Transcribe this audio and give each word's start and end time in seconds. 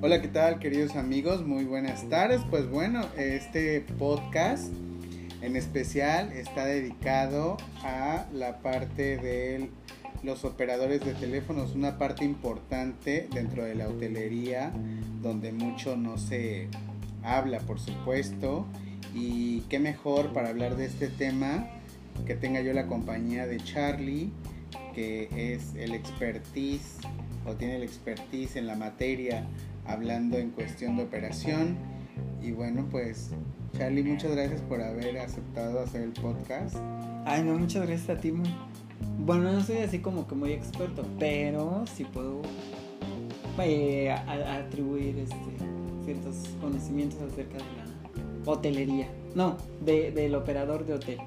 Hola, 0.00 0.20
¿qué 0.20 0.28
tal 0.32 0.58
queridos 0.58 0.96
amigos? 0.96 1.46
Muy 1.46 1.64
buenas 1.64 2.08
tardes. 2.08 2.40
Pues 2.50 2.68
bueno, 2.68 3.02
este 3.16 3.80
podcast 3.98 4.72
en 5.42 5.54
especial 5.54 6.32
está 6.32 6.64
dedicado 6.64 7.56
a 7.84 8.26
la 8.32 8.58
parte 8.62 9.16
de 9.16 9.70
los 10.24 10.44
operadores 10.44 11.04
de 11.04 11.14
teléfonos, 11.14 11.76
una 11.76 11.98
parte 11.98 12.24
importante 12.24 13.28
dentro 13.32 13.64
de 13.64 13.76
la 13.76 13.88
hotelería, 13.88 14.72
donde 15.22 15.52
mucho 15.52 15.96
no 15.96 16.18
se 16.18 16.68
habla, 17.22 17.60
por 17.60 17.78
supuesto. 17.78 18.66
Y 19.14 19.60
qué 19.68 19.78
mejor 19.78 20.32
para 20.32 20.48
hablar 20.48 20.76
de 20.76 20.86
este 20.86 21.06
tema 21.06 21.68
que 22.26 22.34
tenga 22.34 22.60
yo 22.60 22.72
la 22.72 22.86
compañía 22.86 23.46
de 23.46 23.58
Charlie, 23.58 24.32
que 24.94 25.28
es 25.54 25.74
el 25.74 25.92
expertise 25.94 26.98
o 27.46 27.54
tiene 27.54 27.76
el 27.76 27.82
expertise 27.82 28.56
en 28.56 28.66
la 28.66 28.76
materia 28.76 29.46
hablando 29.86 30.38
en 30.38 30.50
cuestión 30.50 30.96
de 30.96 31.04
operación. 31.04 31.76
Y 32.42 32.52
bueno, 32.52 32.86
pues 32.90 33.30
Charlie, 33.76 34.02
muchas 34.02 34.32
gracias 34.32 34.60
por 34.62 34.80
haber 34.80 35.18
aceptado 35.18 35.80
hacer 35.80 36.02
el 36.02 36.12
podcast. 36.12 36.76
Ay, 37.24 37.42
no, 37.42 37.58
muchas 37.58 37.86
gracias 37.86 38.16
a 38.16 38.20
ti. 38.20 38.32
Bueno, 39.18 39.52
no 39.52 39.62
soy 39.62 39.78
así 39.78 39.98
como 39.98 40.26
que 40.26 40.34
muy 40.34 40.52
experto, 40.52 41.04
pero 41.18 41.84
sí 41.92 42.04
puedo 42.04 42.42
eh, 43.58 44.10
atribuir 44.10 45.18
este, 45.18 45.36
ciertos 46.04 46.36
conocimientos 46.60 47.20
acerca 47.22 47.56
de 47.56 47.64
la 47.64 48.50
hotelería. 48.50 49.08
No, 49.34 49.56
de, 49.84 50.12
del 50.12 50.34
operador 50.34 50.86
de 50.86 50.94
hotel. 50.94 51.18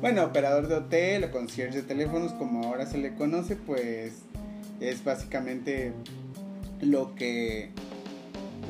Bueno, 0.00 0.24
operador 0.24 0.68
de 0.68 0.76
hotel 0.76 1.24
o 1.24 1.30
concierge 1.30 1.78
de 1.78 1.82
teléfonos, 1.82 2.32
como 2.32 2.64
ahora 2.64 2.86
se 2.86 2.98
le 2.98 3.14
conoce, 3.14 3.56
pues 3.56 4.12
es 4.80 5.04
básicamente 5.04 5.92
lo 6.80 7.14
que 7.14 7.70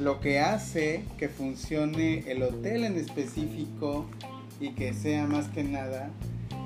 lo 0.01 0.21
que 0.21 0.39
hace 0.39 1.03
que 1.19 1.29
funcione 1.29 2.25
el 2.31 2.43
hotel 2.43 2.85
en 2.85 2.97
específico 2.97 4.07
y 4.61 4.71
que 4.71 4.95
sea 4.95 5.27
más 5.27 5.49
que 5.49 5.65
nada 5.65 6.11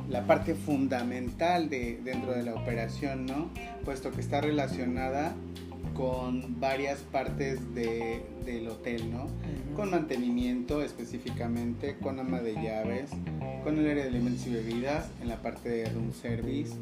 la 0.08 0.26
parte 0.26 0.54
fundamental 0.54 1.70
de, 1.70 1.98
dentro 2.04 2.32
de 2.32 2.42
la 2.42 2.54
operación, 2.54 3.24
¿no? 3.24 3.48
Puesto 3.84 4.10
que 4.12 4.20
está 4.20 4.42
relacionada 4.42 5.34
con 5.94 6.60
varias 6.60 6.98
partes 7.00 7.74
de, 7.74 8.22
del 8.44 8.68
hotel, 8.68 9.10
¿no? 9.10 9.26
Con 9.74 9.90
mantenimiento 9.90 10.82
específicamente, 10.82 11.96
con 12.02 12.20
ama 12.20 12.40
de 12.40 12.54
llaves, 12.54 13.10
con 13.62 13.78
el 13.78 13.90
área 13.90 14.04
de 14.04 14.10
alimentos 14.10 14.46
y 14.46 14.50
bebidas, 14.50 15.06
en 15.20 15.28
la 15.28 15.36
parte 15.36 15.68
de 15.68 15.90
room 15.90 16.12
service, 16.12 16.74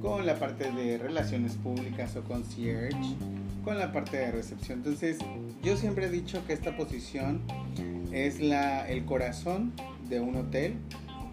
con 0.00 0.26
la 0.26 0.38
parte 0.38 0.70
de 0.70 0.98
relaciones 0.98 1.54
públicas 1.54 2.16
o 2.16 2.22
concierge, 2.22 2.96
con 3.64 3.78
la 3.78 3.92
parte 3.92 4.16
de 4.16 4.32
recepción. 4.32 4.78
Entonces, 4.78 5.18
yo 5.62 5.76
siempre 5.76 6.06
he 6.06 6.10
dicho 6.10 6.44
que 6.46 6.52
esta 6.52 6.76
posición 6.76 7.40
es 8.12 8.40
la, 8.40 8.88
el 8.88 9.04
corazón 9.04 9.72
de 10.08 10.20
un 10.20 10.36
hotel 10.36 10.74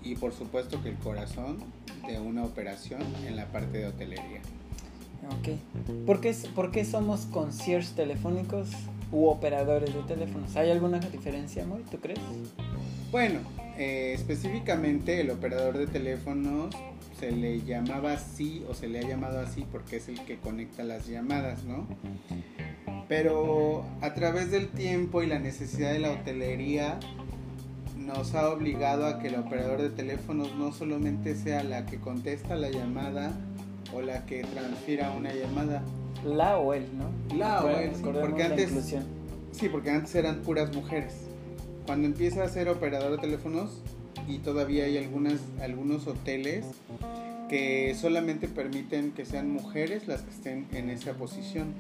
y 0.04 0.16
por 0.16 0.34
supuesto 0.34 0.82
que 0.82 0.90
el 0.90 0.98
corazón 0.98 1.58
de 2.08 2.20
una 2.20 2.44
operación 2.44 3.02
en 3.28 3.36
la 3.36 3.46
parte 3.46 3.80
de 3.80 3.88
hotelería. 3.88 4.42
Ok. 5.26 6.06
¿Por 6.06 6.22
qué, 6.22 6.34
¿Por 6.56 6.72
qué 6.72 6.86
somos 6.86 7.26
concierge 7.26 7.94
telefónicos 7.94 8.70
u 9.12 9.28
operadores 9.28 9.94
de 9.94 10.02
teléfonos? 10.04 10.56
¿Hay 10.56 10.72
alguna 10.72 11.00
diferencia, 11.00 11.66
Moy? 11.66 11.84
¿Tú 11.92 11.98
crees? 11.98 12.20
Bueno, 13.12 13.40
eh, 13.80 14.12
específicamente 14.14 15.22
el 15.22 15.32
operador 15.32 15.78
de 15.78 15.88
teléfonos 15.88 16.76
se 17.18 17.32
le 17.32 17.62
llamaba 17.62 18.12
así 18.12 18.62
o 18.70 18.74
se 18.74 18.90
le 18.90 19.00
ha 19.00 19.04
llamado 19.04 19.40
así 19.40 19.66
porque 19.72 19.96
es 19.96 20.10
el 20.10 20.20
que 20.26 20.38
conecta 20.38 20.84
las 20.84 21.08
llamadas, 21.08 21.64
¿no? 21.64 21.88
Pero 23.08 23.86
a 24.02 24.14
través 24.14 24.52
del 24.52 24.68
tiempo 24.68 25.24
y 25.24 25.28
la 25.28 25.40
necesidad 25.40 25.94
de 25.94 26.00
la 26.00 26.12
hotelería 26.12 27.00
nos 27.96 28.36
ha 28.36 28.50
obligado 28.50 29.06
a 29.06 29.20
que 29.20 29.30
el 29.30 29.36
operador 29.36 29.82
de 29.82 29.92
teléfonos 29.92 30.54
no 30.56 30.74
solamente 30.74 31.34
sea 31.36 31.64
la 31.64 31.86
que 31.86 32.00
contesta 32.00 32.58
la 32.58 32.70
llamada 32.70 33.32
o 33.94 34.02
la 34.02 34.26
que 34.26 34.44
transfiera 34.44 35.12
una 35.12 35.34
llamada. 35.34 35.84
La 36.26 36.58
o 36.58 36.74
él, 36.74 36.86
¿no? 36.98 37.38
La 37.38 37.64
o 37.64 37.70
él, 37.70 37.92
porque 38.04 38.44
antes... 38.44 38.74
Sí, 39.54 39.70
porque 39.70 39.90
antes 39.90 40.14
eran 40.16 40.42
puras 40.42 40.76
mujeres. 40.76 41.29
Cuando 41.90 42.06
empieza 42.06 42.44
a 42.44 42.48
ser 42.48 42.70
operador 42.70 43.14
de 43.14 43.18
teléfonos 43.18 43.82
y 44.28 44.38
todavía 44.38 44.84
hay 44.86 45.00
algunas, 45.00 45.40
algunos 45.60 46.06
hoteles 46.06 46.64
que 47.50 47.96
solamente 48.00 48.48
permiten 48.48 49.12
que 49.12 49.26
sean 49.26 49.50
mujeres 49.50 50.08
las 50.08 50.22
que 50.22 50.30
estén 50.30 50.68
en 50.72 50.92
esa 50.92 51.14
posición, 51.14 51.74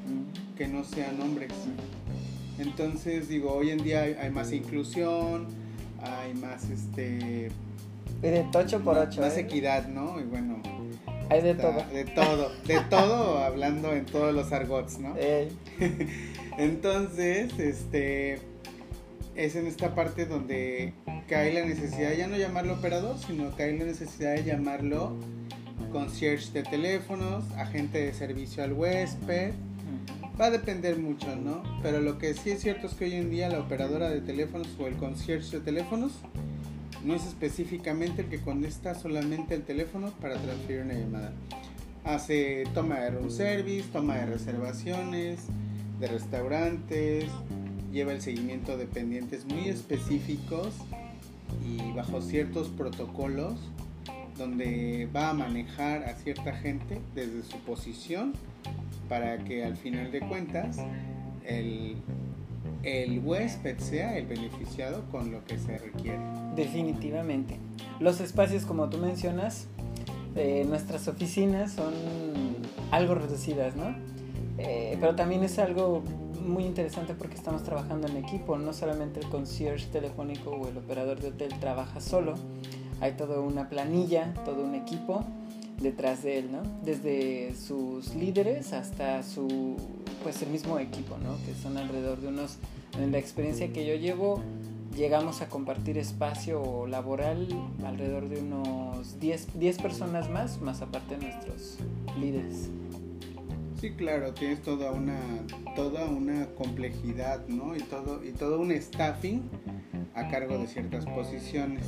que 0.57 0.67
no 0.67 0.83
sean 0.83 1.21
hombres. 1.21 1.53
Entonces, 2.57 3.29
digo, 3.29 3.53
hoy 3.53 3.69
en 3.69 3.83
día 3.83 4.01
hay, 4.01 4.31
más 4.31 4.51
inclusión, 4.51 5.45
hay 6.01 6.33
más 6.33 6.67
este... 6.71 7.51
de 8.23 8.45
tocho 8.51 8.79
por 8.79 8.97
ocho. 8.97 9.21
Más, 9.21 9.37
¿eh? 9.37 9.41
equidad, 9.41 9.89
¿no? 9.89 10.19
Y 10.19 10.23
bueno... 10.23 10.59
Hay 11.29 11.43
de 11.43 11.53
todo. 11.53 11.85
De 11.93 12.05
todo, 12.05 12.51
de 12.65 12.79
todo, 12.89 13.37
hablando 13.37 13.93
en 13.93 14.07
todos 14.07 14.33
los 14.33 14.51
argots, 14.51 14.97
¿no? 14.97 15.13
Entonces, 16.57 17.59
este... 17.59 18.48
Es 19.39 19.55
en 19.55 19.67
esta 19.67 19.95
parte 19.95 20.25
donde 20.25 20.91
cae 21.29 21.53
la 21.53 21.65
necesidad 21.65 22.11
ya 22.11 22.27
no 22.27 22.35
llamarlo 22.35 22.73
operador, 22.73 23.17
sino 23.17 23.55
cae 23.55 23.71
la 23.71 23.85
necesidad 23.85 24.35
de 24.35 24.43
llamarlo 24.43 25.15
concierge 25.93 26.51
de 26.51 26.63
teléfonos, 26.63 27.49
agente 27.51 27.99
de 27.99 28.13
servicio 28.13 28.65
al 28.65 28.73
huésped. 28.73 29.53
Va 30.37 30.47
a 30.47 30.51
depender 30.51 30.97
mucho, 30.97 31.37
¿no? 31.37 31.63
Pero 31.81 32.01
lo 32.01 32.17
que 32.17 32.33
sí 32.33 32.49
es 32.49 32.59
cierto 32.59 32.87
es 32.87 32.95
que 32.95 33.05
hoy 33.05 33.13
en 33.13 33.29
día 33.31 33.47
la 33.47 33.61
operadora 33.61 34.09
de 34.09 34.19
teléfonos 34.19 34.67
o 34.77 34.87
el 34.87 34.97
concierge 34.97 35.51
de 35.51 35.59
teléfonos 35.61 36.11
no 37.05 37.15
es 37.15 37.25
específicamente 37.25 38.23
el 38.23 38.27
que 38.27 38.41
contesta 38.41 38.93
solamente 38.93 39.55
el 39.55 39.63
teléfono 39.63 40.11
para 40.19 40.35
transferir 40.35 40.81
una 40.81 40.95
llamada. 40.95 41.31
Hace 42.03 42.65
toma 42.73 42.99
de 42.99 43.11
room 43.11 43.31
service, 43.31 43.87
toma 43.93 44.17
de 44.17 44.25
reservaciones, 44.25 45.45
de 46.01 46.07
restaurantes, 46.07 47.23
lleva 47.91 48.11
el 48.11 48.21
seguimiento 48.21 48.77
de 48.77 48.85
pendientes 48.85 49.45
muy 49.45 49.69
específicos 49.69 50.73
y 51.65 51.91
bajo 51.93 52.21
ciertos 52.21 52.69
protocolos 52.69 53.55
donde 54.37 55.09
va 55.13 55.29
a 55.29 55.33
manejar 55.33 56.03
a 56.03 56.13
cierta 56.13 56.53
gente 56.53 56.99
desde 57.13 57.43
su 57.43 57.57
posición 57.59 58.33
para 59.09 59.39
que 59.39 59.65
al 59.65 59.75
final 59.75 60.11
de 60.11 60.19
cuentas 60.21 60.77
el, 61.45 61.97
el 62.83 63.19
huésped 63.19 63.77
sea 63.79 64.17
el 64.17 64.27
beneficiado 64.27 65.03
con 65.11 65.31
lo 65.31 65.43
que 65.45 65.57
se 65.57 65.77
requiere. 65.77 66.19
Definitivamente. 66.55 67.57
Los 67.99 68.21
espacios, 68.21 68.65
como 68.65 68.89
tú 68.89 68.97
mencionas, 68.97 69.67
de 70.35 70.63
nuestras 70.63 71.07
oficinas 71.07 71.73
son 71.73 71.93
algo 72.91 73.15
reducidas, 73.15 73.75
¿no? 73.75 73.95
Eh, 74.57 74.97
pero 74.99 75.15
también 75.15 75.43
es 75.43 75.57
algo 75.59 76.03
muy 76.49 76.65
interesante 76.65 77.13
porque 77.13 77.35
estamos 77.35 77.63
trabajando 77.63 78.07
en 78.07 78.17
equipo, 78.17 78.57
no 78.57 78.73
solamente 78.73 79.19
el 79.19 79.29
concierge 79.29 79.87
telefónico 79.87 80.51
o 80.51 80.67
el 80.67 80.77
operador 80.77 81.19
de 81.19 81.29
hotel 81.29 81.53
trabaja 81.59 82.01
solo, 82.01 82.35
hay 83.01 83.13
toda 83.13 83.39
una 83.39 83.69
planilla, 83.69 84.33
todo 84.45 84.63
un 84.63 84.75
equipo 84.75 85.23
detrás 85.81 86.23
de 86.23 86.39
él, 86.39 86.51
¿no? 86.51 86.61
Desde 86.83 87.55
sus 87.55 88.13
líderes 88.15 88.73
hasta 88.73 89.23
su, 89.23 89.77
pues 90.23 90.41
el 90.41 90.49
mismo 90.49 90.79
equipo, 90.79 91.17
¿no? 91.17 91.37
Que 91.45 91.53
son 91.53 91.77
alrededor 91.77 92.19
de 92.19 92.27
unos, 92.27 92.57
en 92.97 93.11
la 93.11 93.17
experiencia 93.17 93.71
que 93.71 93.85
yo 93.85 93.95
llevo, 93.95 94.41
llegamos 94.95 95.41
a 95.41 95.47
compartir 95.47 95.97
espacio 95.97 96.87
laboral 96.87 97.47
alrededor 97.85 98.27
de 98.27 98.41
unos 98.41 99.19
10, 99.19 99.57
10 99.57 99.77
personas 99.77 100.29
más, 100.29 100.59
más 100.61 100.81
aparte 100.81 101.15
de 101.15 101.27
nuestros 101.27 101.77
líderes. 102.19 102.69
Sí, 103.79 103.91
claro, 103.91 104.33
tienes 104.33 104.61
toda 104.61 104.91
una, 104.91 105.19
toda 105.75 106.05
una 106.05 106.47
complejidad, 106.47 107.47
¿no? 107.47 107.77
Y 107.77 107.79
todo, 107.79 108.21
y 108.23 108.31
todo 108.31 108.59
un 108.59 108.71
staffing 108.71 109.41
a 110.15 110.27
cargo 110.27 110.57
de 110.57 110.67
ciertas 110.67 111.05
posiciones. 111.05 111.85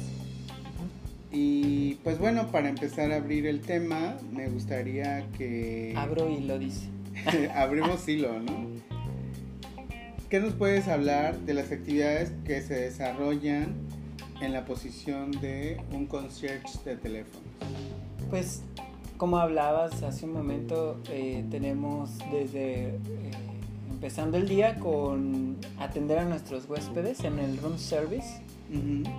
Y 1.33 1.95
pues 2.03 2.17
bueno, 2.17 2.47
para 2.47 2.69
empezar 2.69 3.11
a 3.11 3.17
abrir 3.17 3.45
el 3.45 3.61
tema, 3.61 4.15
me 4.31 4.47
gustaría 4.47 5.29
que... 5.37 5.93
Abro 5.97 6.29
y 6.29 6.41
lo 6.41 6.57
dice. 6.57 6.87
Abrimos 7.55 8.07
hilo, 8.07 8.39
¿no? 8.39 8.67
¿Qué 10.29 10.39
nos 10.39 10.53
puedes 10.53 10.87
hablar 10.87 11.39
de 11.39 11.53
las 11.53 11.73
actividades 11.73 12.31
que 12.45 12.61
se 12.61 12.75
desarrollan 12.75 13.75
en 14.41 14.53
la 14.53 14.63
posición 14.63 15.31
de 15.31 15.81
un 15.91 16.05
concierge 16.05 16.79
de 16.85 16.95
teléfono? 16.95 17.43
Pues, 18.29 18.61
como 19.21 19.37
hablabas 19.37 20.01
hace 20.01 20.25
un 20.25 20.33
momento, 20.33 20.99
eh, 21.11 21.45
tenemos 21.51 22.17
desde 22.31 22.85
eh, 22.85 22.97
empezando 23.91 24.37
el 24.37 24.49
día 24.49 24.79
con 24.79 25.57
atender 25.77 26.17
a 26.17 26.25
nuestros 26.25 26.67
huéspedes 26.67 27.23
en 27.23 27.37
el 27.37 27.59
room 27.59 27.77
service 27.77 28.41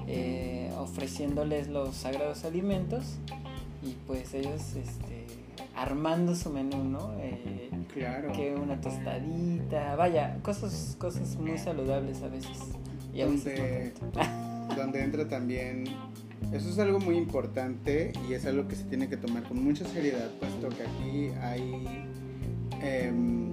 eh, 0.08 0.72
ofreciéndoles 0.76 1.69
los 1.69 1.94
sagrados 1.94 2.44
alimentos 2.44 3.14
y 3.81 3.94
pues 4.08 4.34
ellos 4.34 4.75
este, 4.75 5.25
armando 5.76 6.34
su 6.34 6.50
menú, 6.50 6.82
¿no? 6.82 7.14
Eh, 7.20 7.70
claro. 7.94 8.32
Que 8.32 8.56
una 8.56 8.81
tostadita, 8.81 9.94
vaya, 9.94 10.37
cosas, 10.43 10.96
cosas 10.99 11.37
muy 11.37 11.58
saludables 11.58 12.22
a 12.22 12.28
veces. 12.28 12.58
Y 13.14 13.20
a 13.20 13.26
donde, 13.26 13.54
veces 13.54 14.02
no 14.02 14.08
tanto. 14.08 14.75
donde 14.75 15.04
entra 15.04 15.28
también, 15.28 15.84
eso 16.52 16.68
es 16.68 16.78
algo 16.78 16.98
muy 17.00 17.16
importante 17.16 18.12
y 18.28 18.34
es 18.34 18.44
algo 18.46 18.68
que 18.68 18.76
se 18.76 18.84
tiene 18.84 19.08
que 19.08 19.16
tomar 19.16 19.42
con 19.44 19.62
mucha 19.62 19.84
seriedad, 19.86 20.30
puesto 20.40 20.68
que 20.70 20.82
aquí 20.82 21.38
hay 21.40 22.06
em, 22.82 23.52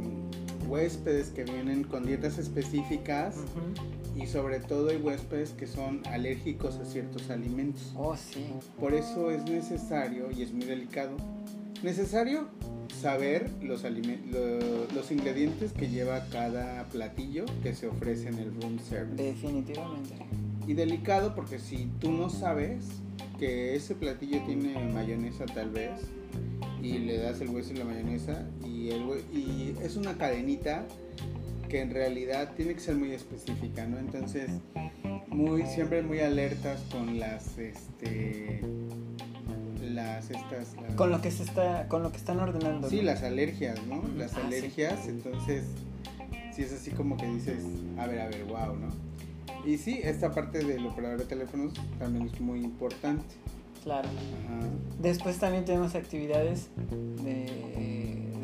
huéspedes 0.68 1.30
que 1.30 1.44
vienen 1.44 1.84
con 1.84 2.06
dietas 2.06 2.38
específicas 2.38 3.36
y 4.16 4.28
sobre 4.28 4.60
todo 4.60 4.90
hay 4.90 4.98
huéspedes 4.98 5.52
que 5.52 5.66
son 5.68 6.02
alérgicos 6.08 6.76
a 6.78 6.86
ciertos 6.86 7.30
alimentos. 7.30 7.94
Oh, 7.98 8.16
sí. 8.16 8.46
Por 8.80 8.94
eso 8.94 9.32
es 9.32 9.44
necesario 9.46 10.30
y 10.32 10.42
es 10.44 10.52
muy 10.54 10.66
delicado. 10.66 11.12
Necesario 11.84 12.48
saber 13.02 13.50
los, 13.62 13.84
lo- 13.84 14.94
los 14.94 15.12
ingredientes 15.12 15.72
que 15.72 15.88
lleva 15.88 16.26
cada 16.32 16.84
platillo 16.90 17.46
que 17.64 17.74
se 17.74 17.88
ofrece 17.88 18.28
en 18.28 18.40
el 18.40 18.54
room 18.62 18.78
service. 18.80 19.24
Definitivamente. 19.24 20.16
Y 20.70 20.76
delicado 20.76 21.34
porque 21.34 21.58
si 21.58 21.90
tú 22.00 22.12
no 22.12 22.30
sabes 22.30 22.86
que 23.40 23.76
ese 23.76 23.96
platillo 23.96 24.40
tiene 24.46 24.78
mayonesa 24.94 25.46
tal 25.48 25.72
vez 25.72 26.00
y 26.80 27.00
le 27.00 27.18
das 27.18 27.42
el 27.42 27.50
hueso 27.50 27.74
y 27.74 27.78
la 27.78 27.86
mayonesa 27.86 28.48
y, 28.64 28.92
el 28.92 29.02
hue- 29.02 29.24
y 29.34 29.74
es 29.82 29.96
una 29.96 30.16
cadenita 30.16 30.86
que 31.68 31.82
en 31.82 31.90
realidad 31.90 32.54
tiene 32.56 32.76
que 32.76 32.82
ser 32.82 32.96
muy 32.98 33.14
específica, 33.14 33.88
¿no? 33.88 33.98
Entonces, 33.98 34.52
muy 35.30 35.66
siempre 35.66 36.04
muy 36.04 36.20
alertas 36.20 36.82
con 36.92 37.20
las 37.20 37.58
este 37.58 38.62
las 39.84 40.30
estas 40.30 40.76
las- 40.80 40.94
Con 40.96 41.10
lo 41.10 41.20
que 41.20 41.32
se 41.32 41.42
está, 41.44 41.88
con 41.88 42.04
lo 42.04 42.12
que 42.12 42.18
están 42.18 42.40
ordenando. 42.40 42.88
Sí, 42.92 42.98
¿no? 42.98 43.04
las 43.04 43.24
alergias, 43.24 43.80
¿no? 43.88 44.04
Las 44.16 44.34
Ah, 44.34 44.42
sí. 44.42 44.46
alergias, 44.46 45.08
entonces, 45.08 45.64
sí 46.54 46.62
es 46.62 46.72
así 46.74 46.92
como 46.92 47.18
que 47.18 47.26
dices, 47.26 47.64
a 47.98 48.06
ver, 48.06 48.22
a 48.22 48.28
ver, 48.28 48.44
wow, 48.46 48.76
¿no? 48.76 49.09
Y 49.70 49.78
sí, 49.78 50.00
esta 50.04 50.32
parte 50.32 50.66
del 50.66 50.84
operador 50.88 51.20
de 51.20 51.26
teléfonos 51.26 51.74
también 52.00 52.26
es 52.26 52.42
muy 52.42 52.60
importante. 52.62 53.24
Claro. 53.84 54.10
Ajá. 54.10 54.68
Después 55.00 55.38
también 55.38 55.64
tenemos 55.64 55.94
actividades 55.94 56.70
de, 57.24 57.46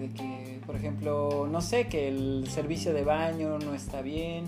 de 0.02 0.12
que, 0.16 0.60
por 0.68 0.76
ejemplo, 0.76 1.48
no 1.52 1.62
sé, 1.62 1.88
que 1.88 2.10
el 2.10 2.48
servicio 2.48 2.94
de 2.94 3.04
baño 3.04 3.58
no 3.58 3.74
está 3.74 4.04
bien, 4.04 4.46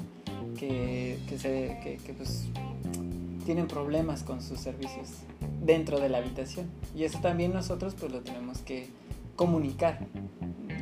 que, 0.56 1.18
que, 1.27 1.39
se, 1.39 1.79
que, 1.83 1.97
que, 1.97 2.13
pues 2.13 2.47
tienen 3.44 3.68
problemas 3.68 4.21
con 4.21 4.44
sus 4.44 4.59
servicios 4.59 5.09
dentro 5.65 6.00
de 6.00 6.09
la 6.09 6.19
habitación. 6.19 6.68
Y 6.95 7.06
eso 7.06 7.18
también 7.21 7.53
nosotros 7.53 7.95
pues 8.00 8.12
lo 8.12 8.21
tenemos 8.21 8.59
que 8.59 8.88
comunicar. 9.35 10.06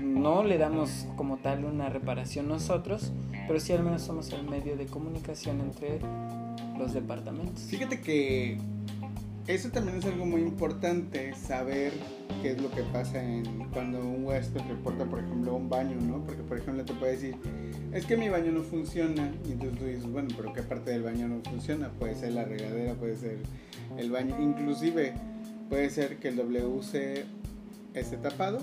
No 0.04 0.44
le 0.44 0.58
damos 0.58 1.08
como 1.16 1.38
tal 1.38 1.64
una 1.64 1.88
reparación 1.88 2.50
nosotros, 2.50 3.14
pero 3.48 3.60
sí 3.60 3.74
al 3.74 3.84
menos 3.84 4.02
somos 4.02 4.32
el 4.32 4.44
medio 4.44 4.76
de 4.76 4.86
comunicación 4.86 5.62
entre 5.62 6.00
los 6.78 6.94
departamentos. 6.94 7.64
Fíjate 7.64 8.02
que 8.02 8.58
eso 9.48 9.70
también 9.70 10.00
es 10.00 10.06
algo 10.06 10.26
muy 10.26 10.42
importante, 10.42 11.34
saber 11.36 11.94
qué 12.42 12.52
es 12.52 12.62
lo 12.62 12.72
que 12.72 12.82
pasa 12.84 13.24
en 13.24 13.70
cuando 13.72 14.00
un 14.00 14.26
huésped 14.26 14.62
reporta, 14.68 15.06
por 15.06 15.20
ejemplo, 15.20 15.56
un 15.56 15.70
baño, 15.70 15.98
¿no? 16.02 16.24
Porque, 16.26 16.42
por 16.42 16.58
ejemplo, 16.58 16.84
te 16.84 16.94
puede 16.94 17.12
decir, 17.12 17.36
es 17.94 18.06
que 18.06 18.18
mi 18.18 18.28
baño 18.28 18.52
no 18.52 18.64
funciona. 18.64 19.32
Y 19.48 19.52
entonces 19.52 19.78
tú 19.78 19.86
dices, 19.86 20.12
bueno, 20.12 20.30
pero 20.36 20.52
¿qué 20.52 20.64
parte 20.64 20.92
del 20.92 21.04
baño 21.04 21.28
no 21.28 21.42
funciona? 21.48 21.90
Puede 21.90 22.16
ser 22.16 22.34
la 22.34 22.44
regadera, 22.44 22.96
puede 22.96 23.16
ser 23.18 23.38
el 23.98 24.12
baño. 24.12 24.36
Inclusive 24.42 25.14
puede 25.70 25.90
ser 25.92 26.18
que 26.18 26.30
el 26.30 26.38
WC 26.38 27.26
esté 27.94 28.18
tapado, 28.18 28.60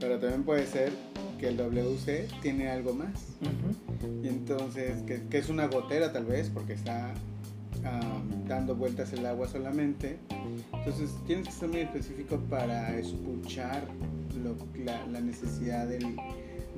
pero 0.00 0.18
también 0.18 0.42
puede 0.42 0.66
ser 0.66 0.92
que 1.42 1.48
el 1.48 1.56
WC 1.56 2.28
tiene 2.40 2.70
algo 2.70 2.94
más. 2.94 3.34
Y 4.22 4.28
entonces, 4.28 5.02
que, 5.02 5.22
que 5.28 5.38
es 5.38 5.48
una 5.48 5.66
gotera 5.66 6.12
tal 6.12 6.24
vez, 6.24 6.48
porque 6.48 6.74
está 6.74 7.12
dando 8.46 8.76
vueltas 8.76 9.12
el 9.12 9.26
agua 9.26 9.48
solamente. 9.48 10.18
Entonces, 10.72 11.10
tienes 11.26 11.46
que 11.48 11.52
ser 11.52 11.68
muy 11.68 11.80
específico 11.80 12.38
para 12.48 12.96
escuchar 12.96 13.82
lo- 14.40 14.54
la, 14.84 15.04
la 15.08 15.20
necesidad 15.20 15.88
del, 15.88 16.14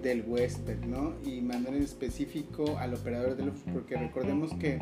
del 0.02 0.24
huésped, 0.26 0.78
¿no? 0.86 1.12
Y 1.26 1.42
mandar 1.42 1.74
en 1.74 1.82
específico 1.82 2.78
al 2.78 2.94
operador 2.94 3.30
de 3.30 3.36
teléfonos, 3.36 3.74
porque 3.74 3.96
recordemos 3.98 4.50
que 4.54 4.78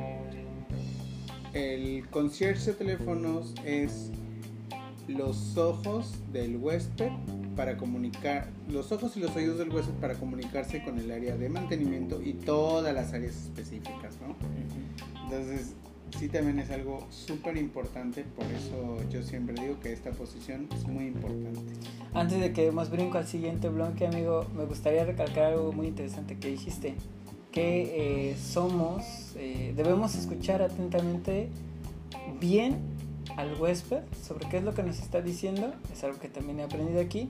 el 1.54 2.08
concierge 2.10 2.66
de 2.66 2.72
teléfonos 2.74 3.54
es 3.66 4.10
los 5.08 5.56
ojos 5.56 6.14
del 6.32 6.56
huésped 6.56 7.10
para 7.56 7.76
comunicar, 7.76 8.48
los 8.70 8.92
ojos 8.92 9.16
y 9.16 9.20
los 9.20 9.34
oídos 9.36 9.58
del 9.58 9.70
huésped 9.70 9.94
para 9.94 10.14
comunicarse 10.14 10.82
con 10.82 10.98
el 10.98 11.10
área 11.10 11.36
de 11.36 11.48
mantenimiento 11.48 12.22
y 12.22 12.34
todas 12.34 12.94
las 12.94 13.12
áreas 13.12 13.36
específicas, 13.36 14.18
¿no? 14.20 14.36
Entonces, 15.24 15.74
sí 16.18 16.28
también 16.28 16.58
es 16.58 16.70
algo 16.70 17.06
súper 17.10 17.56
importante, 17.56 18.24
por 18.24 18.44
eso 18.46 18.98
yo 19.10 19.22
siempre 19.22 19.54
digo 19.60 19.78
que 19.80 19.92
esta 19.92 20.10
posición 20.10 20.68
es 20.74 20.86
muy 20.86 21.06
importante. 21.06 21.60
Antes 22.14 22.40
de 22.40 22.52
que 22.52 22.64
demos 22.64 22.90
brinco 22.90 23.18
al 23.18 23.26
siguiente 23.26 23.68
bloque, 23.68 24.06
amigo, 24.06 24.46
me 24.54 24.64
gustaría 24.64 25.04
recalcar 25.04 25.52
algo 25.52 25.72
muy 25.72 25.88
interesante 25.88 26.38
que 26.38 26.48
dijiste, 26.48 26.94
que 27.50 28.30
eh, 28.30 28.36
somos, 28.36 29.34
eh, 29.36 29.72
debemos 29.76 30.14
escuchar 30.14 30.62
atentamente 30.62 31.48
bien 32.40 32.91
al 33.36 33.54
huésped 33.60 34.02
sobre 34.22 34.48
qué 34.48 34.58
es 34.58 34.64
lo 34.64 34.74
que 34.74 34.82
nos 34.82 34.98
está 34.98 35.20
diciendo, 35.20 35.72
es 35.92 36.04
algo 36.04 36.18
que 36.18 36.28
también 36.28 36.60
he 36.60 36.62
aprendido 36.64 37.00
aquí, 37.00 37.28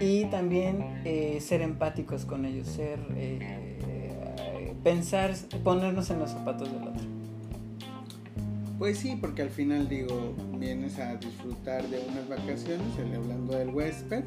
y 0.00 0.26
también 0.26 1.02
eh, 1.04 1.38
ser 1.40 1.60
empáticos 1.62 2.24
con 2.24 2.44
ellos, 2.44 2.68
ser, 2.68 3.00
eh, 3.16 4.74
pensar, 4.82 5.34
ponernos 5.64 6.10
en 6.10 6.20
los 6.20 6.30
zapatos 6.30 6.70
del 6.70 6.82
otro. 6.82 7.02
Pues 8.78 8.98
sí, 8.98 9.18
porque 9.20 9.42
al 9.42 9.50
final 9.50 9.88
digo, 9.88 10.34
vienes 10.56 11.00
a 11.00 11.16
disfrutar 11.16 11.82
de 11.88 11.98
unas 11.98 12.28
vacaciones, 12.28 12.86
hablando 12.96 13.58
del 13.58 13.70
huésped, 13.70 14.22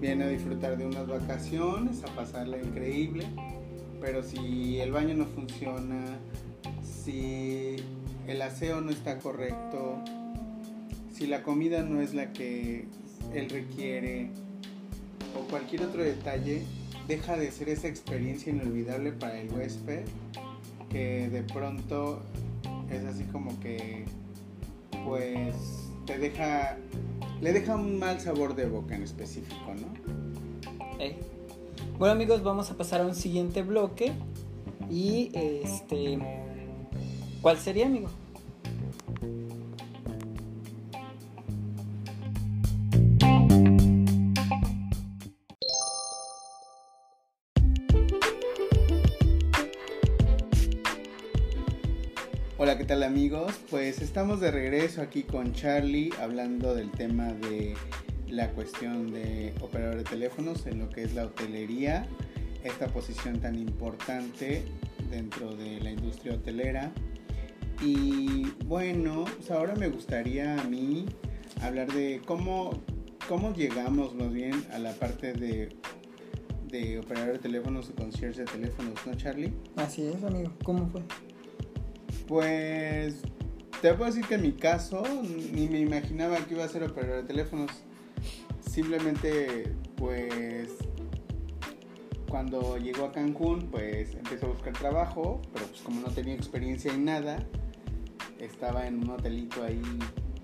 viene 0.00 0.24
a 0.24 0.28
disfrutar 0.28 0.78
de 0.78 0.86
unas 0.86 1.08
vacaciones, 1.08 2.04
a 2.04 2.14
pasarla 2.14 2.58
increíble, 2.58 3.26
pero 4.00 4.22
si 4.22 4.78
el 4.80 4.92
baño 4.92 5.14
no 5.14 5.26
funciona, 5.26 6.18
si 6.82 7.76
el 8.28 8.42
aseo 8.42 8.80
no 8.80 8.92
está 8.92 9.18
correcto, 9.18 9.98
si 11.20 11.26
la 11.26 11.42
comida 11.42 11.82
no 11.82 12.00
es 12.00 12.14
la 12.14 12.32
que 12.32 12.86
él 13.34 13.50
requiere, 13.50 14.30
o 15.38 15.46
cualquier 15.50 15.82
otro 15.82 16.02
detalle, 16.02 16.62
deja 17.08 17.36
de 17.36 17.50
ser 17.50 17.68
esa 17.68 17.88
experiencia 17.88 18.50
inolvidable 18.50 19.12
para 19.12 19.38
el 19.38 19.52
huésped 19.52 20.04
que 20.88 21.28
de 21.28 21.42
pronto 21.42 22.22
es 22.90 23.04
así 23.04 23.24
como 23.24 23.60
que 23.60 24.06
pues 25.04 25.54
te 26.06 26.18
deja 26.18 26.78
le 27.42 27.52
deja 27.52 27.76
un 27.76 27.98
mal 27.98 28.18
sabor 28.20 28.54
de 28.54 28.66
boca 28.66 28.96
en 28.96 29.02
específico, 29.02 29.74
¿no? 29.74 29.88
Bueno 31.98 32.12
amigos, 32.12 32.42
vamos 32.42 32.70
a 32.70 32.78
pasar 32.78 33.02
a 33.02 33.06
un 33.06 33.14
siguiente 33.14 33.62
bloque 33.62 34.12
y 34.90 35.30
este, 35.34 36.18
¿cuál 37.42 37.58
sería 37.58 37.86
amigo? 37.86 38.08
Amigos? 53.10 53.52
Pues 53.70 54.02
estamos 54.02 54.40
de 54.40 54.52
regreso 54.52 55.02
aquí 55.02 55.24
con 55.24 55.52
Charlie 55.52 56.12
hablando 56.20 56.76
del 56.76 56.92
tema 56.92 57.32
de 57.32 57.74
la 58.28 58.52
cuestión 58.52 59.10
de 59.10 59.52
operador 59.60 59.96
de 59.96 60.04
teléfonos 60.04 60.64
en 60.66 60.78
lo 60.78 60.88
que 60.90 61.02
es 61.02 61.14
la 61.14 61.24
hotelería, 61.24 62.06
esta 62.62 62.86
posición 62.86 63.40
tan 63.40 63.58
importante 63.58 64.62
dentro 65.10 65.56
de 65.56 65.80
la 65.80 65.90
industria 65.90 66.34
hotelera. 66.34 66.92
Y 67.82 68.46
bueno, 68.66 69.24
pues 69.24 69.50
ahora 69.50 69.74
me 69.74 69.88
gustaría 69.88 70.60
a 70.60 70.62
mí 70.62 71.04
hablar 71.62 71.92
de 71.92 72.22
cómo, 72.24 72.80
cómo 73.28 73.52
llegamos 73.52 74.14
más 74.14 74.32
bien 74.32 74.64
a 74.72 74.78
la 74.78 74.92
parte 74.92 75.32
de, 75.32 75.70
de 76.68 77.00
operador 77.00 77.32
de 77.32 77.38
teléfonos 77.40 77.90
y 77.90 78.00
concierge 78.00 78.42
de 78.42 78.46
teléfonos, 78.46 78.94
¿no 79.04 79.16
Charlie? 79.16 79.52
Así 79.74 80.06
es 80.06 80.22
amigo, 80.22 80.52
¿cómo 80.62 80.88
fue? 80.90 81.02
Pues 82.30 83.22
te 83.82 83.92
puedo 83.94 84.08
decir 84.08 84.24
que 84.24 84.36
en 84.36 84.42
mi 84.42 84.52
caso 84.52 85.02
ni 85.52 85.68
me 85.68 85.80
imaginaba 85.80 86.36
que 86.36 86.54
iba 86.54 86.62
a 86.62 86.68
ser 86.68 86.84
operador 86.84 87.22
de 87.22 87.24
teléfonos. 87.24 87.72
Simplemente 88.60 89.74
pues 89.96 90.70
cuando 92.28 92.78
llegó 92.78 93.06
a 93.06 93.10
Cancún 93.10 93.66
pues 93.72 94.14
empecé 94.14 94.46
a 94.46 94.48
buscar 94.48 94.74
trabajo, 94.74 95.42
pero 95.52 95.66
pues 95.66 95.80
como 95.80 96.02
no 96.02 96.06
tenía 96.12 96.34
experiencia 96.34 96.94
en 96.94 97.04
nada, 97.04 97.44
estaba 98.38 98.86
en 98.86 98.98
un 99.02 99.10
hotelito 99.10 99.64
ahí 99.64 99.82